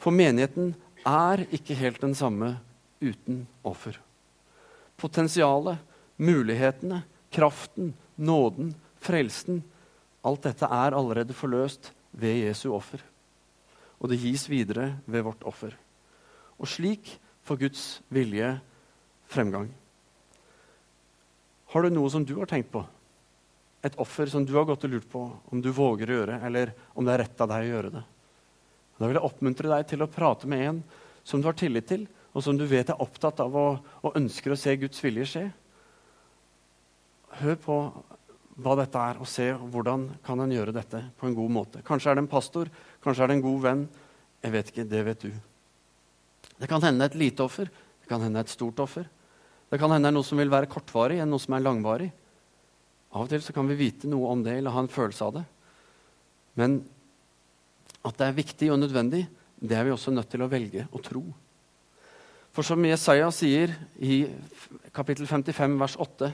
For 0.00 0.14
menigheten 0.14 0.74
er 1.06 1.44
ikke 1.54 1.76
helt 1.78 2.00
den 2.02 2.14
samme 2.16 2.56
uten 3.00 3.44
offer. 3.66 3.98
Potensialet, 4.96 5.80
mulighetene, 6.16 7.02
kraften, 7.34 7.92
nåden, 8.16 8.72
frelsen 9.04 9.60
Alt 10.26 10.42
dette 10.48 10.66
er 10.66 10.94
allerede 10.96 11.34
forløst 11.36 11.92
ved 12.16 12.40
Jesu 12.48 12.72
offer. 12.74 12.98
Og 14.00 14.10
det 14.12 14.20
gis 14.20 14.46
videre 14.50 14.96
ved 15.06 15.24
vårt 15.26 15.44
offer. 15.48 15.76
Og 16.60 16.68
slik 16.68 17.14
får 17.46 17.60
Guds 17.60 17.84
vilje 18.12 18.56
fremgang. 19.30 19.70
Har 21.72 21.82
du 21.82 21.90
noe 21.92 22.10
som 22.12 22.24
du 22.24 22.36
har 22.38 22.50
tenkt 22.50 22.72
på? 22.72 22.82
Et 23.84 23.96
offer 24.02 24.30
som 24.30 24.44
du 24.46 24.54
har 24.56 24.66
gått 24.68 24.84
og 24.86 24.92
lurt 24.92 25.08
på 25.10 25.22
om 25.52 25.62
du 25.62 25.70
våger 25.74 26.10
å 26.10 26.20
gjøre, 26.20 26.38
eller 26.46 26.72
om 26.94 27.06
det 27.06 27.14
er 27.14 27.22
rett 27.24 27.42
av 27.42 27.50
deg 27.52 27.66
å 27.66 27.72
gjøre 27.74 27.94
det? 27.98 28.04
Da 28.96 29.08
vil 29.08 29.18
jeg 29.18 29.28
oppmuntre 29.28 29.72
deg 29.72 29.88
til 29.90 30.02
å 30.02 30.10
prate 30.10 30.48
med 30.48 30.64
en 30.70 30.80
som 31.26 31.42
du 31.42 31.48
har 31.50 31.58
tillit 31.58 31.88
til, 31.90 32.06
og 32.36 32.44
som 32.44 32.56
du 32.56 32.66
vet 32.68 32.90
er 32.92 33.00
opptatt 33.02 33.40
av 33.44 33.54
og, 33.56 34.12
ønsker 34.16 34.52
å 34.52 34.58
se 34.60 34.74
Guds 34.80 35.00
vilje 35.04 35.28
skje. 35.30 35.44
Hør 37.40 37.58
på 37.60 37.78
hva 38.64 38.76
dette 38.78 39.00
er, 39.10 39.18
og 39.20 39.28
se 39.28 39.50
hvordan 39.52 40.06
kan 40.24 40.40
en 40.40 40.52
gjøre 40.52 40.74
dette 40.76 41.02
på 41.18 41.28
en 41.28 41.36
god 41.36 41.52
måte. 41.52 41.82
Kanskje 41.84 42.12
er 42.12 42.16
det 42.16 42.24
en 42.24 42.30
pastor, 42.32 42.70
kanskje 43.06 43.24
er 43.24 43.30
det 43.30 43.38
en 43.38 43.46
god 43.46 43.60
venn. 43.62 43.82
Jeg 44.42 44.54
vet 44.54 44.72
ikke, 44.72 44.86
det 44.90 45.02
vet 45.06 45.26
du. 45.26 45.30
Det 46.56 46.68
kan 46.70 46.82
hende 46.82 47.06
et 47.06 47.16
lite 47.18 47.44
offer, 47.44 47.70
det 47.70 48.10
kan 48.10 48.22
hende 48.24 48.42
et 48.42 48.52
stort 48.52 48.80
offer. 48.82 49.06
Det 49.70 49.78
kan 49.82 49.90
hende 49.90 50.12
noe 50.14 50.26
som 50.26 50.38
vil 50.38 50.50
være 50.50 50.70
kortvarig, 50.70 51.18
enn 51.22 51.30
noe 51.30 51.42
som 51.42 51.56
er 51.56 51.64
langvarig. 51.64 52.10
Av 53.14 53.24
og 53.24 53.30
til 53.30 53.42
så 53.42 53.54
kan 53.54 53.66
vi 53.70 53.78
vite 53.78 54.10
noe 54.10 54.30
om 54.32 54.42
det 54.44 54.58
eller 54.58 54.74
ha 54.74 54.82
en 54.84 54.92
følelse 54.92 55.26
av 55.26 55.38
det. 55.38 55.44
Men 56.58 56.78
at 58.06 58.18
det 58.18 58.28
er 58.28 58.38
viktig 58.38 58.70
og 58.72 58.80
nødvendig, 58.80 59.24
det 59.56 59.76
er 59.76 59.86
vi 59.86 59.94
også 59.94 60.12
nødt 60.14 60.30
til 60.30 60.44
å 60.44 60.50
velge 60.50 60.86
å 60.92 61.02
tro. 61.02 61.24
For 62.54 62.64
som 62.64 62.84
Jesaja 62.88 63.28
sier 63.34 63.72
i 64.00 64.24
kapittel 64.96 65.28
55, 65.28 65.78
vers 65.80 65.96
8.: 66.00 66.30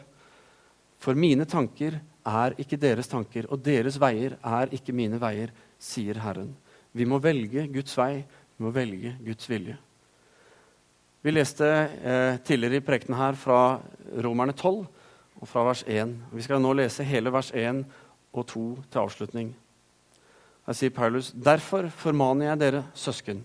For 1.03 1.19
mine 1.19 1.47
tanker 1.51 1.99
er 2.27 2.55
ikke 2.61 2.79
deres 2.81 3.11
tanker, 3.11 3.49
og 3.51 3.63
deres 3.65 3.99
veier 4.01 4.37
er 4.39 4.73
ikke 4.75 4.95
mine 4.95 5.19
veier, 5.23 5.53
sier 5.79 6.21
Herren. 6.23 6.53
Vi 6.93 7.07
må 7.09 7.19
velge 7.23 7.67
Guds 7.73 7.97
vei, 7.99 8.23
vi 8.57 8.65
må 8.65 8.73
velge 8.75 9.17
Guds 9.25 9.49
vilje. 9.51 9.79
Vi 11.23 11.31
leste 11.31 11.67
eh, 11.67 12.37
tidligere 12.43 12.81
i 12.81 12.85
prekenen 12.85 13.19
her 13.19 13.39
fra 13.39 13.79
Romerne 14.25 14.55
12 14.59 14.83
og 15.43 15.49
fra 15.49 15.63
vers 15.69 15.85
1. 15.87 16.17
Vi 16.35 16.45
skal 16.45 16.63
nå 16.63 16.73
lese 16.75 17.07
hele 17.07 17.31
vers 17.35 17.53
1 17.55 17.85
og 18.33 18.47
2 18.51 18.65
til 18.91 19.03
avslutning. 19.03 19.53
Her 20.67 20.79
sier 20.79 20.95
Paulus.: 20.95 21.31
Derfor 21.35 21.89
formaner 21.95 22.53
jeg 22.53 22.61
dere, 22.61 22.85
søsken, 22.95 23.45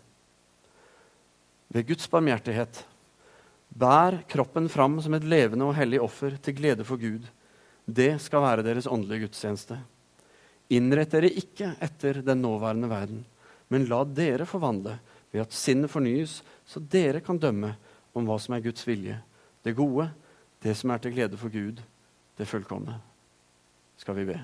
ved 1.70 1.88
Guds 1.88 2.08
barmhjertighet. 2.10 2.84
Bær 3.78 4.22
kroppen 4.30 4.70
fram 4.70 5.00
som 5.02 5.14
et 5.14 5.26
levende 5.26 5.66
og 5.66 5.76
hellig 5.78 6.02
offer 6.02 6.38
til 6.42 6.56
glede 6.58 6.86
for 6.88 6.98
Gud. 6.98 7.26
Det 7.88 8.18
skal 8.20 8.44
være 8.44 8.66
deres 8.68 8.88
åndelige 8.92 9.28
gudstjeneste. 9.28 9.78
Innrett 10.76 11.14
dere 11.14 11.32
ikke 11.32 11.72
etter 11.84 12.20
den 12.26 12.42
nåværende 12.44 12.90
verden, 12.92 13.22
men 13.72 13.88
la 13.88 14.02
dere 14.04 14.48
forvandle 14.48 14.98
ved 15.32 15.46
at 15.46 15.56
sinnet 15.56 15.92
fornyes, 15.92 16.42
så 16.68 16.82
dere 16.84 17.22
kan 17.24 17.40
dømme 17.40 17.74
om 18.18 18.28
hva 18.28 18.36
som 18.42 18.58
er 18.58 18.64
Guds 18.66 18.84
vilje, 18.88 19.16
det 19.64 19.76
gode, 19.78 20.10
det 20.64 20.76
som 20.76 20.92
er 20.92 21.00
til 21.00 21.16
glede 21.16 21.40
for 21.40 21.54
Gud, 21.54 21.80
det 22.38 22.48
fullkomne. 22.50 22.98
Skal 23.98 24.18
vi 24.20 24.28
be. 24.28 24.38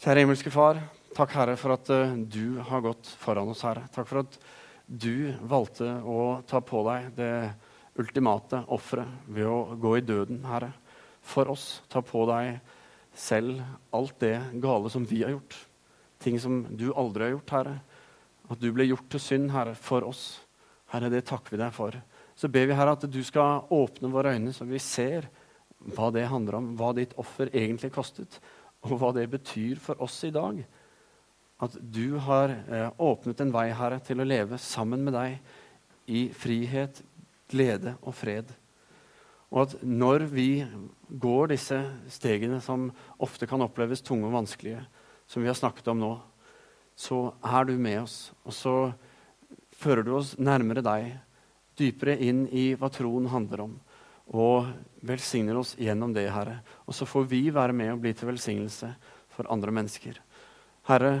Kjære 0.00 0.24
himmelske 0.24 0.52
Far. 0.52 0.80
Takk, 1.14 1.30
Herre, 1.36 1.54
for 1.60 1.76
at 1.76 1.90
uh, 1.92 2.16
du 2.18 2.58
har 2.66 2.82
gått 2.82 3.08
foran 3.20 3.52
oss, 3.52 3.62
Herre. 3.64 3.84
Takk 3.94 4.08
for 4.10 4.24
at 4.24 4.38
du 4.84 5.30
valgte 5.46 5.86
å 6.02 6.42
ta 6.48 6.58
på 6.64 6.82
deg 6.88 7.12
det 7.16 7.34
ultimate 8.00 8.64
offeret 8.74 9.28
ved 9.30 9.46
å 9.48 9.76
gå 9.80 9.96
i 9.98 10.04
døden, 10.04 10.42
Herre. 10.48 10.72
For 11.24 11.48
oss. 11.52 11.82
Ta 11.88 12.02
på 12.04 12.24
deg 12.28 12.58
selv 13.16 13.62
alt 13.94 14.18
det 14.20 14.36
gale 14.62 14.90
som 14.92 15.06
vi 15.08 15.22
har 15.22 15.34
gjort. 15.36 15.56
Ting 16.20 16.38
som 16.40 16.62
du 16.76 16.90
aldri 16.92 17.28
har 17.28 17.36
gjort, 17.36 17.54
Herre. 17.56 17.76
At 18.50 18.60
du 18.60 18.68
ble 18.74 18.88
gjort 18.90 19.08
til 19.12 19.22
synd, 19.22 19.52
Herre, 19.54 19.76
for 19.78 20.04
oss. 20.08 20.26
Herre, 20.92 21.10
det 21.12 21.24
takker 21.30 21.54
vi 21.54 21.62
deg 21.62 21.72
for. 21.74 21.96
Så 22.36 22.50
ber 22.52 22.68
vi, 22.68 22.76
Herre, 22.76 22.98
at 22.98 23.08
du 23.08 23.20
skal 23.24 23.64
åpne 23.72 24.10
våre 24.12 24.34
øyne, 24.34 24.52
så 24.52 24.66
vi 24.68 24.82
ser 24.82 25.30
hva 25.94 26.10
det 26.12 26.26
handler 26.30 26.58
om, 26.58 26.72
hva 26.78 26.92
ditt 26.96 27.14
offer 27.20 27.50
egentlig 27.52 27.92
kostet, 27.94 28.40
og 28.84 28.98
hva 29.00 29.12
det 29.16 29.28
betyr 29.32 29.80
for 29.80 30.00
oss 30.04 30.18
i 30.26 30.32
dag 30.34 30.60
at 31.62 31.76
du 31.80 32.16
har 32.18 32.50
eh, 32.50 32.90
åpnet 32.98 33.40
en 33.40 33.52
vei, 33.54 33.68
Herre, 33.74 34.00
til 34.04 34.20
å 34.20 34.26
leve 34.26 34.58
sammen 34.60 35.04
med 35.06 35.14
deg 35.16 35.36
i 36.10 36.26
frihet, 36.36 37.00
glede 37.50 37.96
og 38.02 38.14
fred. 38.16 38.50
Og 39.54 39.66
at 39.66 39.74
når 39.86 40.26
vi 40.32 40.48
går 41.08 41.52
disse 41.52 41.78
stegene 42.10 42.60
som 42.64 42.88
ofte 43.22 43.46
kan 43.50 43.62
oppleves 43.62 44.02
tunge 44.02 44.26
og 44.28 44.34
vanskelige, 44.40 44.82
som 45.26 45.44
vi 45.44 45.50
har 45.50 45.58
snakket 45.58 45.88
om 45.92 46.00
nå, 46.00 46.14
så 46.96 47.34
er 47.42 47.68
du 47.68 47.76
med 47.78 48.02
oss. 48.02 48.32
Og 48.44 48.54
så 48.54 48.74
fører 49.74 50.06
du 50.06 50.14
oss 50.18 50.34
nærmere 50.38 50.82
deg, 50.84 51.14
dypere 51.78 52.18
inn 52.22 52.44
i 52.54 52.72
hva 52.78 52.90
troen 52.92 53.30
handler 53.30 53.64
om. 53.66 53.78
Og 54.34 54.68
velsigner 55.04 55.58
oss 55.60 55.74
gjennom 55.78 56.14
det, 56.16 56.26
Herre. 56.32 56.60
Og 56.88 56.96
så 56.96 57.06
får 57.06 57.26
vi 57.30 57.46
være 57.54 57.76
med 57.76 57.94
og 57.94 58.04
bli 58.04 58.14
til 58.16 58.30
velsignelse 58.30 58.94
for 59.34 59.50
andre 59.52 59.74
mennesker. 59.74 60.20
Herre, 60.88 61.16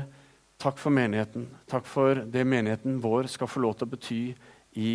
Takk 0.64 0.78
for 0.78 0.94
menigheten. 0.94 1.48
Takk 1.68 1.86
for 1.86 2.22
det 2.30 2.44
menigheten 2.46 3.00
vår 3.02 3.26
skal 3.32 3.50
få 3.50 3.60
lov 3.64 3.74
til 3.76 3.88
å 3.88 3.90
bety 3.90 4.20
i 4.80 4.92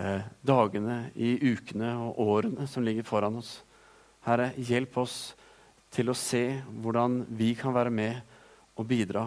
eh, 0.00 0.24
dagene, 0.42 1.10
i 1.14 1.36
ukene 1.52 1.92
og 2.06 2.20
årene 2.24 2.66
som 2.70 2.84
ligger 2.84 3.06
foran 3.06 3.38
oss. 3.40 3.58
Herre, 4.24 4.50
hjelp 4.56 4.96
oss 5.00 5.18
til 5.92 6.10
å 6.10 6.16
se 6.16 6.44
hvordan 6.82 7.24
vi 7.36 7.52
kan 7.58 7.74
være 7.74 7.92
med 7.92 8.20
og 8.78 8.86
bidra 8.88 9.26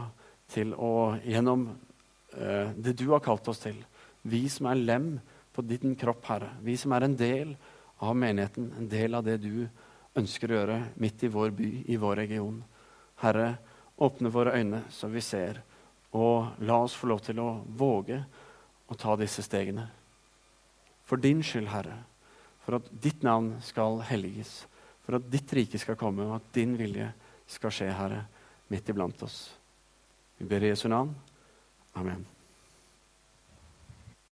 til 0.53 0.73
å 0.73 1.15
Gjennom 1.23 1.67
eh, 1.69 2.73
det 2.75 2.95
du 2.99 3.07
har 3.11 3.23
kalt 3.23 3.47
oss 3.51 3.63
til, 3.63 3.77
vi 4.23 4.45
som 4.49 4.69
er 4.71 4.81
lem 4.81 5.15
på 5.53 5.63
din 5.65 5.95
kropp, 5.99 6.23
Herre, 6.29 6.53
vi 6.65 6.77
som 6.79 6.93
er 6.95 7.05
en 7.05 7.17
del 7.17 7.55
av 8.03 8.15
menigheten, 8.17 8.71
en 8.77 8.89
del 8.89 9.15
av 9.15 9.25
det 9.25 9.39
du 9.43 9.67
ønsker 10.17 10.51
å 10.51 10.57
gjøre 10.59 10.79
midt 11.01 11.25
i 11.25 11.31
vår 11.33 11.53
by, 11.57 11.69
i 11.89 11.97
vår 11.99 12.21
region. 12.23 12.61
Herre, 13.21 13.53
åpne 13.97 14.31
våre 14.33 14.55
øyne 14.57 14.83
så 14.93 15.09
vi 15.11 15.21
ser, 15.21 15.61
og 16.13 16.61
la 16.65 16.79
oss 16.85 16.95
få 16.97 17.09
lov 17.09 17.23
til 17.25 17.39
å 17.41 17.49
våge 17.65 18.19
å 18.89 18.97
ta 18.99 19.15
disse 19.17 19.45
stegene. 19.45 19.87
For 21.07 21.19
din 21.19 21.43
skyld, 21.43 21.67
Herre, 21.71 21.97
for 22.63 22.79
at 22.79 22.87
ditt 23.03 23.23
navn 23.25 23.57
skal 23.63 24.01
helliges, 24.07 24.63
for 25.03 25.19
at 25.19 25.27
ditt 25.31 25.51
rike 25.53 25.79
skal 25.81 25.99
komme, 25.99 26.25
og 26.29 26.37
at 26.37 26.53
din 26.55 26.77
vilje 26.79 27.09
skal 27.49 27.73
skje, 27.75 27.89
Herre, 27.91 28.23
midt 28.71 28.89
iblant 28.89 29.25
oss. 29.25 29.41
Vi 30.39 30.47
ber 30.47 30.63
i 30.63 30.71
Jesu 30.71 30.87
navn. 30.87 31.11
Amen. 31.99 32.23